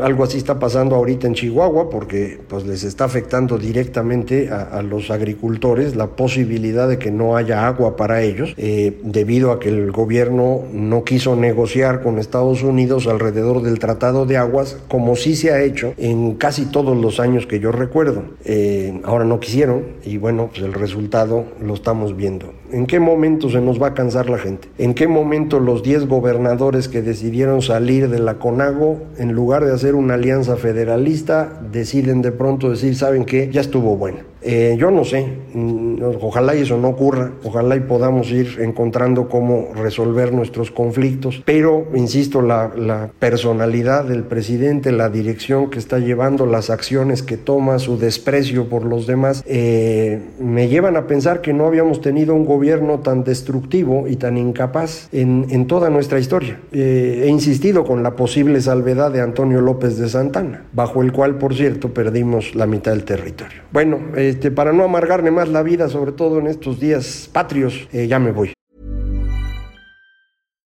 algo 0.02 0.22
así 0.24 0.38
está 0.38 0.60
pasando 0.60 0.94
ahorita 0.94 1.26
en 1.26 1.34
Chihuahua 1.34 1.90
porque 1.90 2.38
pues 2.48 2.64
les 2.66 2.84
está 2.84 3.04
afectando 3.04 3.58
directamente 3.58 4.50
a, 4.50 4.82
los 4.82 5.10
agricultores 5.10 5.96
la 5.96 6.08
posibilidad 6.08 6.88
de 6.88 6.98
que 6.98 7.10
no 7.10 7.36
haya 7.36 7.66
agua 7.66 7.96
para 7.96 8.22
ellos, 8.22 8.54
eh, 8.56 8.98
debido 9.02 9.52
a 9.52 9.58
que 9.58 9.68
el 9.68 9.90
gobierno 9.90 10.62
no 10.72 11.04
quiso 11.04 11.36
negociar 11.36 12.02
con 12.02 12.18
Estados 12.18 12.62
Unidos 12.62 13.06
alrededor 13.06 13.62
del 13.62 13.78
Tratado 13.78 14.26
de 14.26 14.36
Aguas, 14.36 14.78
como 14.88 15.16
sí 15.16 15.36
se 15.36 15.52
ha 15.52 15.62
hecho 15.62 15.94
en 15.96 16.34
casi 16.34 16.66
todos 16.66 16.96
los 16.96 17.20
años 17.20 17.46
que 17.46 17.60
yo 17.60 17.72
recuerdo. 17.72 18.24
Eh, 18.44 19.00
ahora 19.04 19.24
no 19.24 19.40
quisieron 19.40 19.84
y 20.04 20.18
bueno, 20.18 20.48
pues 20.52 20.62
el 20.62 20.72
resultado 20.72 21.44
lo 21.60 21.74
estamos 21.74 22.16
viendo. 22.16 22.52
¿En 22.72 22.86
qué 22.86 23.00
momento 23.00 23.50
se 23.50 23.60
nos 23.62 23.80
va 23.80 23.88
a 23.88 23.94
cansar 23.94 24.28
la 24.28 24.38
gente? 24.38 24.68
¿En 24.78 24.94
qué 24.94 25.08
momento 25.08 25.60
los 25.60 25.82
10 25.82 26.06
gobernadores 26.08 26.88
que 26.88 27.02
decidieron 27.02 27.62
salir 27.62 28.08
de 28.08 28.18
la 28.18 28.34
CONAGO, 28.34 28.98
en 29.18 29.32
lugar 29.32 29.64
de 29.64 29.72
hacer 29.72 29.94
una 29.94 30.14
alianza 30.14 30.56
federalista, 30.56 31.60
deciden 31.72 32.22
de 32.22 32.32
pronto 32.32 32.70
decir, 32.70 32.94
¿saben 32.96 33.24
qué? 33.24 33.50
Ya 33.50 33.60
estuvo 33.60 33.96
bueno. 33.96 34.31
Eh, 34.42 34.76
yo 34.78 34.90
no 34.90 35.04
sé, 35.04 35.26
mm, 35.54 36.02
ojalá 36.20 36.54
eso 36.54 36.76
no 36.76 36.88
ocurra, 36.88 37.32
ojalá 37.44 37.76
y 37.76 37.80
podamos 37.80 38.30
ir 38.30 38.58
encontrando 38.60 39.28
cómo 39.28 39.68
resolver 39.74 40.32
nuestros 40.32 40.70
conflictos, 40.70 41.42
pero, 41.44 41.86
insisto, 41.94 42.42
la, 42.42 42.70
personalidad 43.18 44.04
del 44.04 44.24
presidente, 44.24 44.92
la 44.92 45.08
dirección 45.08 45.70
que 45.70 45.78
está 45.78 45.98
llevando, 45.98 46.46
las 46.46 46.70
acciones 46.70 47.22
que 47.22 47.36
toma, 47.36 47.78
su 47.78 47.98
desprecio 47.98 48.68
por 48.68 48.84
los 48.84 49.06
demás, 49.06 49.42
eh, 49.46 50.20
me 50.38 50.68
llevan 50.68 50.96
a 50.96 51.06
pensar 51.06 51.40
que 51.40 51.52
no 51.52 51.66
habíamos 51.66 52.00
tenido 52.00 52.34
un 52.34 52.44
gobierno 52.44 53.00
tan 53.00 53.24
destructivo 53.24 54.06
y 54.08 54.16
tan 54.16 54.36
incapaz 54.36 55.08
en, 55.12 55.46
en 55.50 55.66
toda 55.66 55.90
nuestra 55.90 56.18
historia. 56.18 56.60
Eh, 56.72 57.22
he 57.24 57.28
insistido 57.28 57.84
con 57.84 58.02
la 58.02 58.16
posible 58.16 58.60
salvedad 58.60 59.10
de 59.10 59.20
Antonio 59.20 59.60
López 59.60 59.98
de 59.98 60.08
Santana, 60.08 60.64
bajo 60.72 61.02
el 61.02 61.12
cual, 61.12 61.36
por 61.36 61.54
cierto, 61.54 61.92
perdimos 61.94 62.54
la 62.54 62.66
mitad 62.66 62.92
del 62.92 63.04
territorio. 63.04 63.62
Bueno, 63.72 63.98
este, 64.32 64.50
para 64.50 64.72
no 64.72 64.84
amargarme 64.84 65.30
más 65.30 65.48
la 65.48 65.62
vida, 65.62 65.88
sobre 65.88 66.12
todo 66.12 66.38
en 66.38 66.46
estos 66.46 66.80
días 66.80 67.28
patrios, 67.32 67.88
eh, 67.92 68.06
ya 68.06 68.18
me 68.18 68.32
voy. 68.32 68.52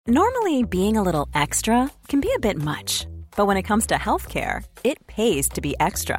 Normally, 0.07 0.65
being 0.65 0.97
a 0.97 1.03
little 1.03 1.29
extra 1.33 1.89
can 2.09 2.21
be 2.21 2.29
a 2.37 2.41
bit 2.41 2.57
much, 2.57 3.07
but 3.37 3.47
when 3.47 3.57
it 3.57 3.63
comes 3.63 3.87
to 3.87 3.95
healthcare, 3.95 4.65
it 4.83 4.99
pays 5.07 5.49
to 5.51 5.61
be 5.61 5.75
extra. 5.79 6.19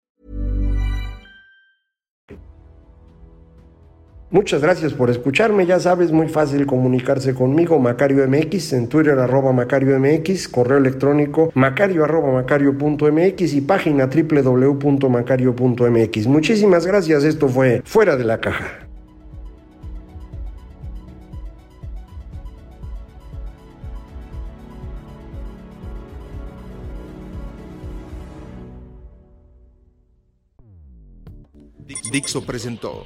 Muchas 4.31 4.61
gracias 4.61 4.93
por 4.93 5.09
escucharme. 5.09 5.65
Ya 5.65 5.81
sabes, 5.81 6.13
muy 6.13 6.29
fácil 6.29 6.65
comunicarse 6.65 7.35
conmigo. 7.35 7.77
Macario 7.79 8.25
MX, 8.27 8.73
en 8.73 8.87
Twitter 8.87 9.19
arroba 9.19 9.51
Macario 9.51 9.99
MX, 9.99 10.47
correo 10.47 10.77
electrónico 10.77 11.51
macario 11.53 12.05
arroba 12.05 12.31
macario.mx 12.31 13.53
y 13.53 13.61
página 13.61 14.07
www.macario.mx. 14.07 16.27
Muchísimas 16.27 16.87
gracias. 16.87 17.25
Esto 17.25 17.49
fue 17.49 17.81
Fuera 17.83 18.15
de 18.15 18.23
la 18.23 18.39
Caja. 18.39 18.87
Dixo 32.11 32.45
presentó 32.45 33.05